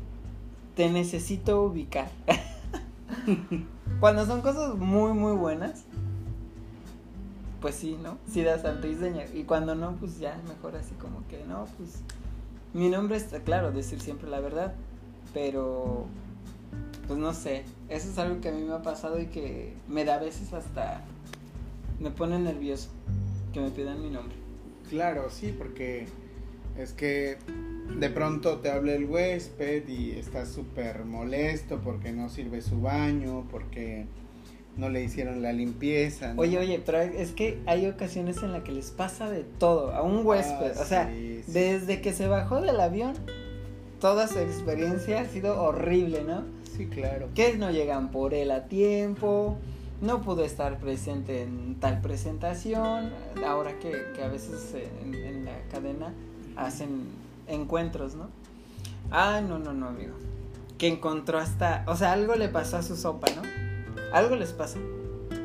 te 0.77 0.91
necesito 0.91 1.63
ubicar. 1.63 2.09
cuando 4.01 4.27
son 4.27 4.43
cosas 4.43 4.77
muy, 4.77 5.13
muy 5.13 5.37
buenas, 5.37 5.85
pues 7.67 7.75
sí, 7.75 7.99
¿no? 8.01 8.17
Sí 8.33 8.45
da 8.45 8.61
santo 8.61 8.87
y 8.87 9.43
cuando 9.43 9.75
no, 9.75 9.97
pues 9.97 10.21
ya 10.21 10.41
mejor 10.47 10.77
así 10.77 10.95
como 10.95 11.27
que, 11.27 11.43
no, 11.49 11.67
pues 11.77 11.97
mi 12.73 12.89
nombre 12.89 13.17
está 13.17 13.41
claro, 13.41 13.73
decir 13.73 13.99
siempre 13.99 14.31
la 14.31 14.39
verdad, 14.39 14.75
pero 15.35 16.07
pues 17.09 17.19
no 17.19 17.35
sé, 17.35 17.65
eso 17.89 18.09
es 18.09 18.19
algo 18.19 18.41
que 18.41 18.51
a 18.51 18.53
mí 18.53 18.63
me 18.63 18.73
ha 18.73 18.83
pasado 18.83 19.21
y 19.21 19.27
que 19.27 19.75
me 19.89 20.05
da 20.05 20.15
a 20.15 20.19
veces 20.21 20.53
hasta 20.53 21.03
me 21.99 22.13
pone 22.13 22.39
nervioso 22.39 22.91
que 23.53 23.59
me 23.59 23.71
pidan 23.71 24.01
mi 24.01 24.11
nombre. 24.11 24.37
Claro, 24.89 25.29
sí, 25.29 25.53
porque 25.59 26.07
es 26.79 26.93
que 26.93 27.37
de 27.99 28.11
pronto 28.11 28.59
te 28.59 28.71
habla 28.71 28.93
el 28.93 29.07
huésped 29.07 29.89
y 29.89 30.13
estás 30.13 30.53
súper 30.53 31.05
molesto 31.05 31.81
porque 31.81 32.13
no 32.13 32.29
sirve 32.29 32.63
su 32.63 32.81
baño, 32.81 33.49
porque 33.51 34.07
no 34.77 34.89
le 34.91 35.03
hicieron 35.03 35.43
la 35.43 35.53
limpieza. 35.53 36.35
¿no? 36.35 36.43
Oye, 36.43 36.59
oye, 36.59 36.83
pero 36.85 36.99
es 37.01 37.33
que 37.33 37.59
hay 37.67 37.87
ocasiones 37.87 38.43
en 38.43 38.53
las 38.53 38.63
que 38.63 38.73
les 38.73 38.91
pasa 38.91 39.31
de 39.31 39.43
todo 39.45 39.93
a 39.95 40.03
un 40.03 40.25
huésped, 40.27 40.73
Ah, 40.77 40.83
o 40.83 40.85
sea, 40.85 41.09
sí, 41.09 41.43
sí. 41.47 41.53
desde 41.53 42.01
que 42.01 42.13
se 42.13 42.27
bajó 42.27 42.61
del 42.61 42.79
avión, 42.81 43.15
toda 44.01 44.29
su 44.29 44.39
experiencia 44.39 45.21
ha 45.21 45.25
sido 45.27 45.63
horrible, 45.63 46.23
¿no? 46.25 46.43
Sí, 46.77 46.87
claro. 46.87 47.29
que 47.35 47.57
no 47.57 47.71
llegan 47.71 48.11
por 48.11 48.35
él 48.35 48.51
a 48.51 48.65
tiempo, 48.69 49.57
no 50.03 50.21
pudo 50.21 50.45
estar 50.45 50.79
presente 50.79 51.43
en 51.43 51.77
tal 51.81 52.03
presentación, 52.03 53.11
ahora 53.47 53.79
que, 53.79 53.93
que 54.15 54.23
a 54.23 54.29
veces 54.29 54.75
en, 55.03 55.15
en 55.15 55.45
la 55.47 55.53
cadena 55.71 56.13
hacen 56.55 57.05
encuentros, 57.49 58.15
¿no? 58.15 58.29
Ah, 59.11 59.41
no, 59.41 59.59
no, 59.59 59.73
no, 59.73 59.87
amigo. 59.89 60.13
Que 60.77 60.89
encontró 60.89 61.39
hasta, 61.39 61.85
o 61.87 61.97
sea, 61.97 62.13
algo 62.13 62.35
le 62.35 62.49
pasó 62.51 62.77
a 62.77 62.83
su 62.83 62.95
sopa, 62.97 63.29
¿no? 63.35 63.43
Algo 64.13 64.37
les 64.37 64.53
pasa. 64.53 64.79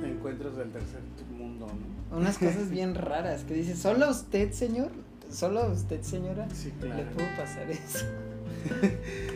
Encuentros 0.04 0.56
del 0.58 0.72
tercer 0.72 1.02
mundo, 1.36 1.68
¿no? 1.68 2.18
Unas 2.18 2.38
cosas 2.40 2.70
bien 2.70 2.96
raras 2.96 3.44
que 3.44 3.54
dice, 3.54 3.76
¿solo 3.76 4.06
a 4.06 4.12
usted, 4.12 4.52
señor? 4.52 4.90
¿Solo 5.32 5.62
a 5.62 5.68
usted, 5.72 6.02
señora? 6.02 6.48
Sí, 6.54 6.74
Le 6.82 7.04
pudo 7.06 7.26
pasar 7.38 7.70
eso. 7.72 8.06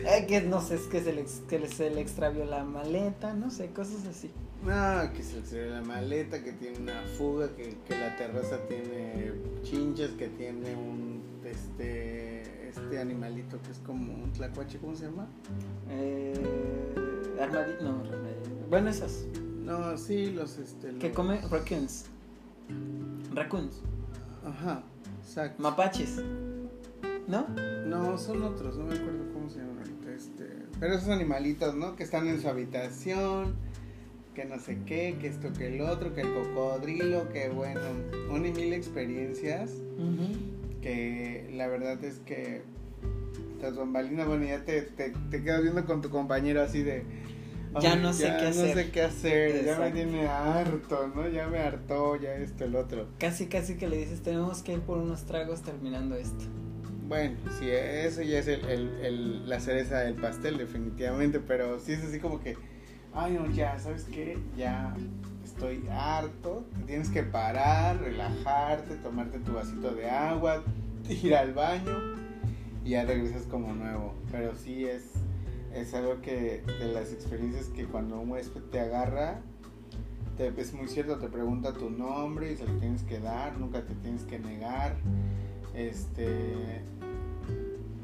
Ay, 0.08 0.26
que 0.28 0.42
no 0.42 0.60
sé, 0.60 0.74
es 0.74 0.82
que 0.82 1.00
se 1.02 1.12
le, 1.14 1.24
que 1.48 1.66
se 1.68 1.90
le 1.90 2.00
extravió 2.02 2.44
la 2.44 2.64
maleta, 2.64 3.32
no 3.32 3.50
sé, 3.50 3.68
cosas 3.70 4.06
así. 4.06 4.30
No, 4.64 5.12
que 5.14 5.22
se 5.22 5.40
le 5.40 5.46
salió 5.46 5.70
la 5.70 5.82
maleta, 5.82 6.42
que 6.44 6.52
tiene 6.52 6.78
una 6.78 7.02
fuga, 7.16 7.48
que, 7.56 7.76
que 7.88 7.98
la 7.98 8.14
terraza 8.16 8.58
tiene 8.68 9.32
chinches, 9.62 10.10
que 10.12 10.28
tiene 10.28 10.74
un 10.76 11.22
este 11.44 12.68
este 12.68 12.98
animalito 13.00 13.58
que 13.62 13.70
es 13.70 13.78
como 13.78 14.12
un 14.22 14.32
tlacuache, 14.32 14.78
¿cómo 14.78 14.94
se 14.96 15.06
llama? 15.06 15.26
Eh, 15.88 16.34
armadi- 17.40 17.80
no, 17.80 18.02
armadi- 18.04 18.45
bueno, 18.68 18.90
esas. 18.90 19.24
No, 19.64 19.96
sí, 19.98 20.30
los 20.30 20.58
este 20.58 20.94
Que 20.98 21.10
comen 21.10 21.40
raccoons. 21.50 22.06
Raccoons. 23.34 23.82
Ajá, 24.44 24.82
exacto. 25.20 25.62
Mapaches. 25.62 26.22
¿No? 27.26 27.46
No, 27.86 28.16
son 28.16 28.42
otros, 28.42 28.76
no 28.76 28.84
me 28.84 28.94
acuerdo 28.94 29.32
cómo 29.32 29.50
se 29.50 29.58
llaman 29.58 29.78
ahorita. 29.78 30.12
Este, 30.12 30.48
pero 30.78 30.94
esos 30.94 31.08
animalitos, 31.08 31.74
¿no? 31.74 31.96
Que 31.96 32.04
están 32.04 32.28
en 32.28 32.40
su 32.40 32.48
habitación, 32.48 33.56
que 34.34 34.44
no 34.44 34.58
sé 34.60 34.78
qué, 34.86 35.16
que 35.20 35.26
esto, 35.26 35.52
que 35.52 35.74
el 35.74 35.80
otro, 35.80 36.14
que 36.14 36.20
el 36.20 36.32
cocodrilo, 36.32 37.28
que 37.30 37.48
bueno, 37.48 37.80
una 38.30 38.48
y 38.48 38.52
mil 38.52 38.72
experiencias 38.72 39.72
que 40.86 41.50
la 41.52 41.66
verdad 41.66 42.02
es 42.04 42.20
que 42.20 42.62
tras 43.58 43.76
bambalina, 43.76 44.24
bueno, 44.24 44.44
ya 44.44 44.64
te, 44.64 44.82
te, 44.82 45.12
te 45.30 45.42
quedas 45.42 45.62
viendo 45.62 45.84
con 45.84 46.00
tu 46.00 46.10
compañero 46.10 46.62
así 46.62 46.82
de... 46.84 47.02
Ya 47.80 47.92
"Ay, 47.92 48.00
no 48.00 48.12
sé 48.12 48.24
qué 48.38 48.42
no 48.44 48.48
hacer". 48.48 48.74
sé 48.74 48.90
qué 48.90 49.02
hacer, 49.02 49.64
ya 49.64 49.78
me 49.78 49.90
tiene 49.90 50.26
harto, 50.28 51.08
¿no? 51.14 51.28
Ya 51.28 51.46
me 51.48 51.58
hartó, 51.58 52.16
ya 52.16 52.34
esto, 52.34 52.64
el 52.64 52.76
otro. 52.76 53.06
Casi, 53.18 53.46
casi 53.46 53.76
que 53.76 53.88
le 53.88 53.96
dices, 53.98 54.22
tenemos 54.22 54.62
que 54.62 54.72
ir 54.74 54.80
por 54.80 54.98
unos 54.98 55.24
tragos 55.24 55.62
terminando 55.62 56.14
esto. 56.16 56.44
Bueno, 57.08 57.36
sí, 57.58 57.68
eso 57.70 58.22
ya 58.22 58.38
es 58.40 58.48
el, 58.48 58.64
el- 58.64 59.00
el- 59.04 59.48
la 59.48 59.60
cereza 59.60 60.00
del 60.00 60.14
pastel, 60.14 60.58
definitivamente, 60.58 61.38
pero 61.40 61.78
sí 61.78 61.92
es 61.92 62.02
así 62.04 62.18
como 62.18 62.40
que, 62.40 62.56
ay 63.14 63.34
no, 63.34 63.48
ya, 63.52 63.78
¿sabes 63.78 64.04
qué? 64.04 64.38
Ya 64.56 64.94
estoy 65.44 65.86
harto, 65.90 66.64
tienes 66.86 67.08
que 67.10 67.22
parar, 67.22 68.00
relajarte, 68.00 68.96
tomarte 68.96 69.38
tu 69.38 69.52
vasito 69.52 69.92
de 69.94 70.10
agua, 70.10 70.64
ir 71.08 71.34
al 71.36 71.52
baño 71.54 71.96
y 72.84 72.90
ya 72.90 73.04
regresas 73.04 73.42
como 73.42 73.72
nuevo. 73.72 74.14
Pero 74.32 74.54
sí 74.56 74.84
es, 74.86 75.04
es 75.80 75.94
algo 75.94 76.20
que 76.22 76.62
de 76.78 76.92
las 76.92 77.12
experiencias 77.12 77.66
que 77.68 77.84
cuando 77.84 78.20
un 78.20 78.30
huésped 78.30 78.62
te 78.70 78.80
agarra, 78.80 79.40
te, 80.36 80.48
es 80.60 80.72
muy 80.72 80.88
cierto, 80.88 81.18
te 81.18 81.28
pregunta 81.28 81.72
tu 81.72 81.90
nombre 81.90 82.52
y 82.52 82.56
se 82.56 82.66
lo 82.66 82.72
tienes 82.78 83.02
que 83.02 83.20
dar, 83.20 83.58
nunca 83.58 83.82
te 83.84 83.94
tienes 83.94 84.22
que 84.24 84.38
negar. 84.38 84.96
Este, 85.74 86.82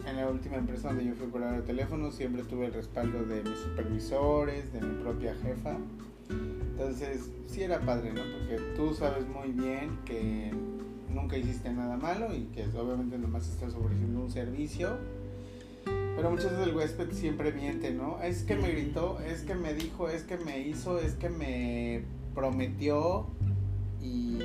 en 0.07 0.17
la 0.17 0.29
última 0.29 0.57
empresa 0.57 0.89
donde 0.89 1.07
yo 1.07 1.15
fui 1.15 1.27
operador 1.27 1.61
de 1.61 1.63
teléfono 1.63 2.11
siempre 2.11 2.43
tuve 2.43 2.67
el 2.67 2.75
respaldo 2.75 3.25
de 3.25 3.43
mis 3.43 3.59
supervisores, 3.59 4.73
de 4.73 4.81
mi 4.81 5.03
propia 5.03 5.35
jefa. 5.37 5.77
Entonces, 6.29 7.31
sí 7.47 7.63
era 7.63 7.81
padre, 7.81 8.13
¿no? 8.13 8.21
Porque 8.21 8.63
tú 8.77 8.95
sabes 8.95 9.27
muy 9.29 9.53
bien 9.53 9.99
que 10.05 10.53
nunca 11.13 11.37
hiciste 11.37 11.73
nada 11.73 11.97
malo 11.97 12.35
y 12.35 12.45
que 12.47 12.65
obviamente 12.77 13.19
nomás 13.19 13.49
estás 13.49 13.75
ofreciendo 13.75 14.21
un 14.21 14.31
servicio. 14.31 14.97
Pero 16.23 16.31
muchas 16.31 16.53
veces 16.53 16.69
el 16.69 16.77
huésped 16.77 17.11
siempre 17.11 17.51
miente, 17.51 17.91
¿no? 17.91 18.23
Es 18.23 18.45
que 18.45 18.55
me 18.55 18.71
gritó, 18.71 19.19
es 19.19 19.43
que 19.43 19.57
me 19.57 19.75
dijo, 19.75 20.09
es 20.09 20.23
que 20.23 20.37
me 20.37 20.61
hizo, 20.61 21.01
es 21.01 21.15
que 21.15 21.29
me 21.29 22.05
prometió 22.33 23.27
y 24.01 24.39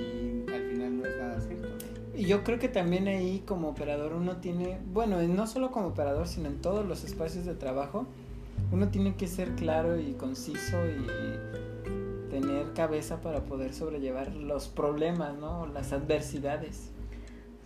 al 0.51 0.71
final 0.71 0.97
no 0.97 1.05
es 1.05 1.17
nada 1.19 1.39
cierto. 1.39 1.67
Y 2.15 2.25
yo 2.25 2.43
creo 2.43 2.57
que 2.57 2.67
también 2.67 3.07
ahí 3.07 3.43
como 3.45 3.69
operador 3.69 4.13
uno 4.13 4.37
tiene, 4.37 4.79
bueno, 4.91 5.21
no 5.21 5.45
solo 5.45 5.69
como 5.69 5.89
operador, 5.89 6.27
sino 6.27 6.47
en 6.47 6.63
todos 6.63 6.83
los 6.83 7.03
espacios 7.03 7.45
de 7.45 7.53
trabajo, 7.53 8.07
uno 8.71 8.87
tiene 8.87 9.15
que 9.15 9.27
ser 9.27 9.53
claro 9.53 9.99
y 9.99 10.13
conciso 10.13 10.77
y 10.87 12.31
tener 12.31 12.73
cabeza 12.73 13.21
para 13.21 13.41
poder 13.45 13.75
sobrellevar 13.75 14.33
los 14.33 14.67
problemas, 14.67 15.37
¿no? 15.37 15.67
Las 15.67 15.93
adversidades. 15.93 16.89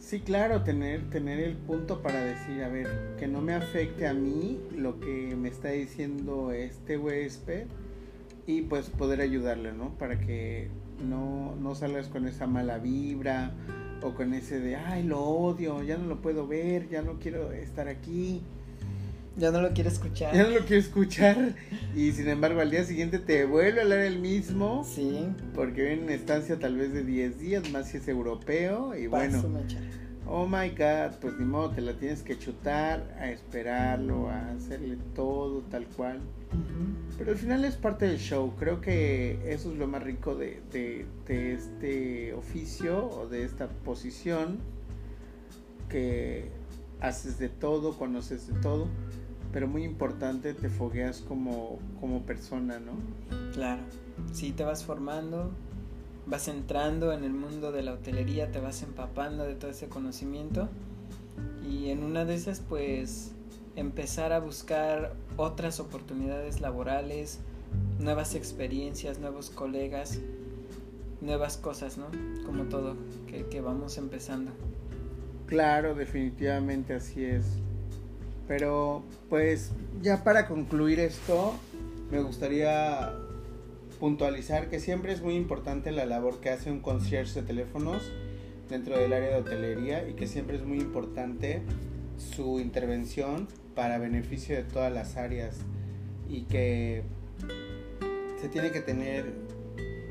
Sí, 0.01 0.19
claro, 0.19 0.63
tener, 0.63 1.11
tener 1.11 1.39
el 1.39 1.55
punto 1.55 2.01
para 2.01 2.21
decir, 2.21 2.63
a 2.63 2.69
ver, 2.69 2.87
que 3.19 3.27
no 3.27 3.39
me 3.39 3.53
afecte 3.53 4.07
a 4.07 4.15
mí 4.15 4.59
lo 4.75 4.99
que 4.99 5.35
me 5.37 5.47
está 5.47 5.69
diciendo 5.69 6.51
este 6.51 6.97
huésped 6.97 7.67
y 8.47 8.63
pues 8.63 8.89
poder 8.89 9.21
ayudarle, 9.21 9.73
¿no? 9.73 9.91
Para 9.99 10.19
que 10.19 10.69
no, 11.07 11.55
no 11.55 11.75
salgas 11.75 12.07
con 12.07 12.27
esa 12.27 12.47
mala 12.47 12.79
vibra 12.79 13.51
o 14.01 14.15
con 14.15 14.33
ese 14.33 14.59
de, 14.59 14.75
ay, 14.75 15.03
lo 15.03 15.21
odio, 15.21 15.83
ya 15.83 15.99
no 15.99 16.07
lo 16.07 16.19
puedo 16.19 16.47
ver, 16.47 16.89
ya 16.89 17.03
no 17.03 17.19
quiero 17.19 17.51
estar 17.51 17.87
aquí. 17.87 18.41
Ya 19.37 19.51
no 19.51 19.61
lo 19.61 19.71
quiero 19.71 19.89
escuchar. 19.89 20.33
Ya 20.33 20.43
no 20.43 20.49
lo 20.49 20.59
quiero 20.61 20.81
escuchar. 20.81 21.55
Y 21.95 22.11
sin 22.11 22.27
embargo, 22.27 22.59
al 22.59 22.69
día 22.69 22.83
siguiente 22.83 23.17
te 23.19 23.45
vuelve 23.45 23.79
a 23.79 23.83
hablar 23.83 23.99
el 23.99 24.19
mismo. 24.19 24.83
Sí. 24.83 25.27
Porque 25.55 25.83
viene 25.83 26.03
una 26.03 26.13
estancia 26.13 26.59
tal 26.59 26.75
vez 26.75 26.93
de 26.93 27.03
10 27.03 27.39
días, 27.39 27.71
más 27.71 27.89
si 27.89 27.97
es 27.97 28.07
europeo. 28.07 28.95
Y 28.95 29.07
bueno. 29.07 29.41
Oh 30.27 30.47
my 30.47 30.69
god, 30.69 31.17
pues 31.19 31.33
ni 31.39 31.45
modo, 31.45 31.71
te 31.71 31.81
la 31.81 31.93
tienes 31.93 32.21
que 32.21 32.37
chutar, 32.37 33.17
a 33.19 33.31
esperarlo, 33.31 34.29
a 34.29 34.51
hacerle 34.51 34.97
todo 35.15 35.61
tal 35.63 35.85
cual. 35.87 36.21
Pero 37.17 37.31
al 37.31 37.37
final 37.37 37.65
es 37.65 37.75
parte 37.75 38.07
del 38.07 38.17
show. 38.17 38.53
Creo 38.57 38.81
que 38.81 39.39
eso 39.51 39.71
es 39.71 39.77
lo 39.77 39.87
más 39.87 40.03
rico 40.03 40.35
de, 40.35 40.61
de, 40.71 41.05
este 41.53 42.33
oficio 42.33 43.09
o 43.09 43.27
de 43.27 43.43
esta 43.43 43.67
posición. 43.67 44.59
Que 45.89 46.49
haces 47.01 47.37
de 47.37 47.49
todo, 47.49 47.97
conoces 47.97 48.47
de 48.47 48.59
todo. 48.61 48.87
Pero 49.51 49.67
muy 49.67 49.83
importante, 49.83 50.53
te 50.53 50.69
fogueas 50.69 51.21
como, 51.21 51.79
como 51.99 52.21
persona, 52.21 52.79
¿no? 52.79 52.93
Claro. 53.53 53.81
Sí, 54.31 54.51
te 54.51 54.63
vas 54.63 54.83
formando, 54.83 55.51
vas 56.25 56.47
entrando 56.47 57.11
en 57.11 57.23
el 57.23 57.33
mundo 57.33 57.71
de 57.71 57.83
la 57.83 57.93
hotelería, 57.93 58.51
te 58.51 58.59
vas 58.59 58.81
empapando 58.83 59.43
de 59.43 59.55
todo 59.55 59.71
ese 59.71 59.89
conocimiento. 59.89 60.69
Y 61.69 61.89
en 61.89 62.03
una 62.03 62.25
de 62.25 62.35
esas, 62.35 62.59
pues 62.61 63.33
empezar 63.75 64.33
a 64.33 64.39
buscar 64.39 65.13
otras 65.37 65.79
oportunidades 65.79 66.61
laborales, 66.61 67.39
nuevas 67.99 68.35
experiencias, 68.35 69.19
nuevos 69.19 69.49
colegas, 69.49 70.19
nuevas 71.21 71.57
cosas, 71.57 71.97
¿no? 71.97 72.07
Como 72.45 72.63
todo, 72.65 72.95
que, 73.27 73.61
vamos 73.61 73.97
empezando. 73.97 74.51
Claro, 75.45 75.95
definitivamente 75.95 76.93
así 76.93 77.23
es. 77.23 77.45
Pero 78.51 79.01
pues 79.29 79.71
ya 80.01 80.25
para 80.25 80.45
concluir 80.45 80.99
esto, 80.99 81.53
me 82.11 82.21
gustaría 82.21 83.13
puntualizar 83.97 84.69
que 84.69 84.81
siempre 84.81 85.13
es 85.13 85.21
muy 85.21 85.35
importante 85.35 85.93
la 85.93 86.05
labor 86.05 86.41
que 86.41 86.49
hace 86.49 86.69
un 86.69 86.81
concierge 86.81 87.39
de 87.39 87.47
teléfonos 87.47 88.11
dentro 88.69 88.97
del 88.97 89.13
área 89.13 89.29
de 89.29 89.35
hotelería 89.37 90.05
y 90.05 90.15
que 90.15 90.27
siempre 90.27 90.57
es 90.57 90.65
muy 90.65 90.79
importante 90.79 91.61
su 92.17 92.59
intervención 92.59 93.47
para 93.73 93.99
beneficio 93.99 94.57
de 94.57 94.63
todas 94.63 94.91
las 94.91 95.15
áreas 95.15 95.55
y 96.27 96.41
que 96.41 97.03
se 98.41 98.49
tiene 98.49 98.71
que 98.71 98.81
tener 98.81 99.31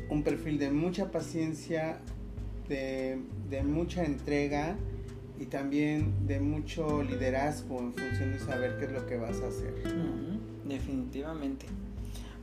un 0.09 0.23
perfil 0.23 0.59
de 0.59 0.71
mucha 0.71 1.11
paciencia, 1.11 1.99
de, 2.67 3.19
mucha 3.67 4.03
entrega 4.03 4.79
y 5.41 5.47
también 5.47 6.27
de 6.27 6.39
mucho 6.39 7.03
liderazgo 7.03 7.79
en 7.79 7.95
función 7.95 8.33
de 8.33 8.39
saber 8.39 8.77
qué 8.79 8.85
es 8.85 8.93
lo 8.93 9.07
que 9.07 9.17
vas 9.17 9.41
a 9.41 9.49
hacer. 9.49 9.75
definitivamente. 10.65 11.67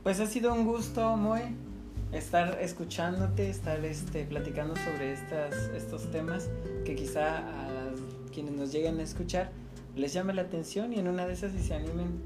Pues 0.02 0.20
ha 0.20 0.26
sido 0.26 0.52
un 0.52 0.66
gusto, 0.66 1.16
Moe, 1.16 1.54
estar 2.12 2.58
escuchándote, 2.60 3.48
estar 3.48 3.82
este, 3.84 4.24
platicando 4.24 4.74
sobre 4.76 5.12
estas, 5.12 5.54
estos 5.76 6.10
temas 6.10 6.50
que 6.84 6.96
quizá 6.96 7.38
a 7.38 7.92
quienes 8.32 8.54
nos 8.54 8.72
lleguen 8.72 8.98
a 8.98 9.02
escuchar 9.02 9.50
les 9.94 10.12
llame 10.12 10.34
la 10.34 10.42
atención 10.42 10.92
y 10.92 10.98
en 10.98 11.08
una 11.08 11.26
de 11.26 11.32
esas 11.32 11.52
si 11.52 11.58
se 11.60 11.74
animen 11.74 12.20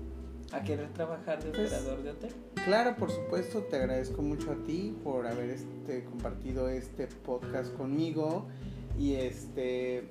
a 0.52 0.62
querer 0.62 0.90
trabajar 0.92 1.42
de 1.42 1.50
pues, 1.50 1.72
operador 1.72 2.02
de 2.02 2.10
hotel. 2.10 2.32
Claro, 2.64 2.96
por 2.96 3.10
supuesto, 3.10 3.62
te 3.62 3.76
agradezco 3.76 4.22
mucho 4.22 4.52
a 4.52 4.64
ti 4.64 4.94
por 5.02 5.26
haber 5.26 5.50
este, 5.50 6.04
compartido 6.04 6.68
este 6.68 7.06
podcast 7.06 7.74
conmigo 7.74 8.46
y 8.98 9.14
este 9.14 10.06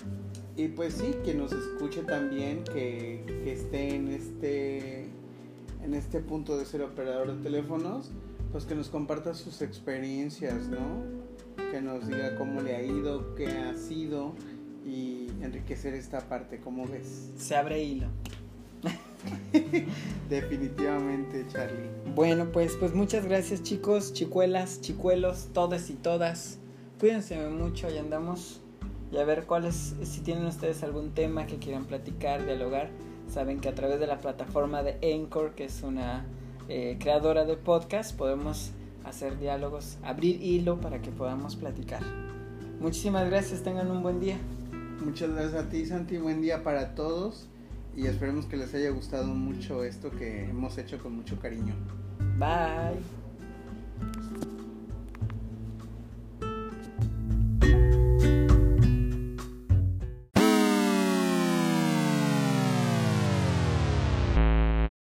y 0.62 0.68
pues 0.68 0.94
sí, 0.94 1.16
que 1.26 1.34
nos 1.34 1.52
escuche 1.52 2.04
también, 2.04 2.64
que, 2.64 3.24
que 3.44 3.54
esté 3.54 3.96
en 3.96 4.10
este 4.10 5.10
en 5.84 5.96
este 5.96 6.20
punto 6.20 6.58
de 6.58 6.66
ser 6.66 6.84
operador 6.84 7.36
de 7.36 7.42
teléfonos, 7.42 8.12
pues 8.52 8.66
que 8.66 8.76
nos 8.76 8.90
comparta 8.90 9.34
sus 9.34 9.64
experiencias, 9.64 10.68
¿no? 10.68 11.04
Que 11.72 11.82
nos 11.82 12.08
diga 12.08 12.36
cómo 12.36 12.62
le 12.62 12.76
ha 12.76 12.84
ido, 12.84 13.34
qué 13.34 13.48
ha 13.48 13.76
sido 13.76 14.34
y 14.86 15.28
enriquecer 15.42 15.96
esta 15.96 16.20
parte, 16.30 16.60
¿cómo 16.60 16.86
ves? 16.86 17.32
Se 17.38 17.56
abre 17.56 17.84
hilo. 17.84 18.08
Definitivamente, 20.30 21.46
Charlie. 21.52 21.90
Bueno, 22.14 22.52
pues, 22.52 22.76
pues 22.80 22.94
muchas 22.94 23.26
gracias 23.26 23.64
chicos, 23.64 24.14
chicuelas, 24.14 24.82
chicuelos, 24.82 25.50
todas 25.54 25.90
y 25.90 25.94
todas. 25.94 26.60
Cuídense 27.00 27.38
mucho, 27.50 27.90
y 27.90 27.98
andamos. 27.98 28.61
Y 29.12 29.18
a 29.18 29.26
ver 29.26 29.46
cuáles, 29.46 29.96
si 30.04 30.22
tienen 30.22 30.46
ustedes 30.46 30.84
algún 30.84 31.12
tema 31.12 31.46
que 31.46 31.58
quieran 31.58 31.86
platicar, 31.86 32.46
dialogar, 32.46 32.90
saben 33.28 33.60
que 33.60 33.70
a 33.70 33.76
través 33.76 34.00
de 34.00 34.08
la 34.08 34.22
plataforma 34.22 34.84
de 34.84 34.98
Anchor, 35.14 35.54
que 35.54 35.66
es 35.66 35.84
una 35.84 36.26
eh, 36.70 36.98
creadora 37.00 37.46
de 37.46 37.58
podcast, 37.58 38.16
podemos 38.16 38.72
hacer 39.04 39.38
diálogos, 39.38 39.98
abrir 40.04 40.42
hilo 40.42 40.80
para 40.80 41.02
que 41.02 41.12
podamos 41.12 41.56
platicar. 41.56 42.02
Muchísimas 42.80 43.30
gracias, 43.30 43.64
tengan 43.64 43.92
un 43.92 44.02
buen 44.02 44.20
día. 44.20 44.38
Muchas 45.04 45.32
gracias 45.32 45.56
a 45.56 45.70
ti, 45.70 45.86
Santi. 45.86 46.18
Buen 46.18 46.42
día 46.42 46.64
para 46.64 46.96
todos. 46.96 47.48
Y 47.96 48.08
esperemos 48.08 48.46
que 48.46 48.56
les 48.56 48.74
haya 48.74 48.90
gustado 48.92 49.28
mucho 49.28 49.84
esto 49.84 50.12
que 50.12 50.46
hemos 50.46 50.78
hecho 50.78 50.98
con 51.00 51.16
mucho 51.16 51.38
cariño. 51.40 51.74
Bye. 52.38 53.21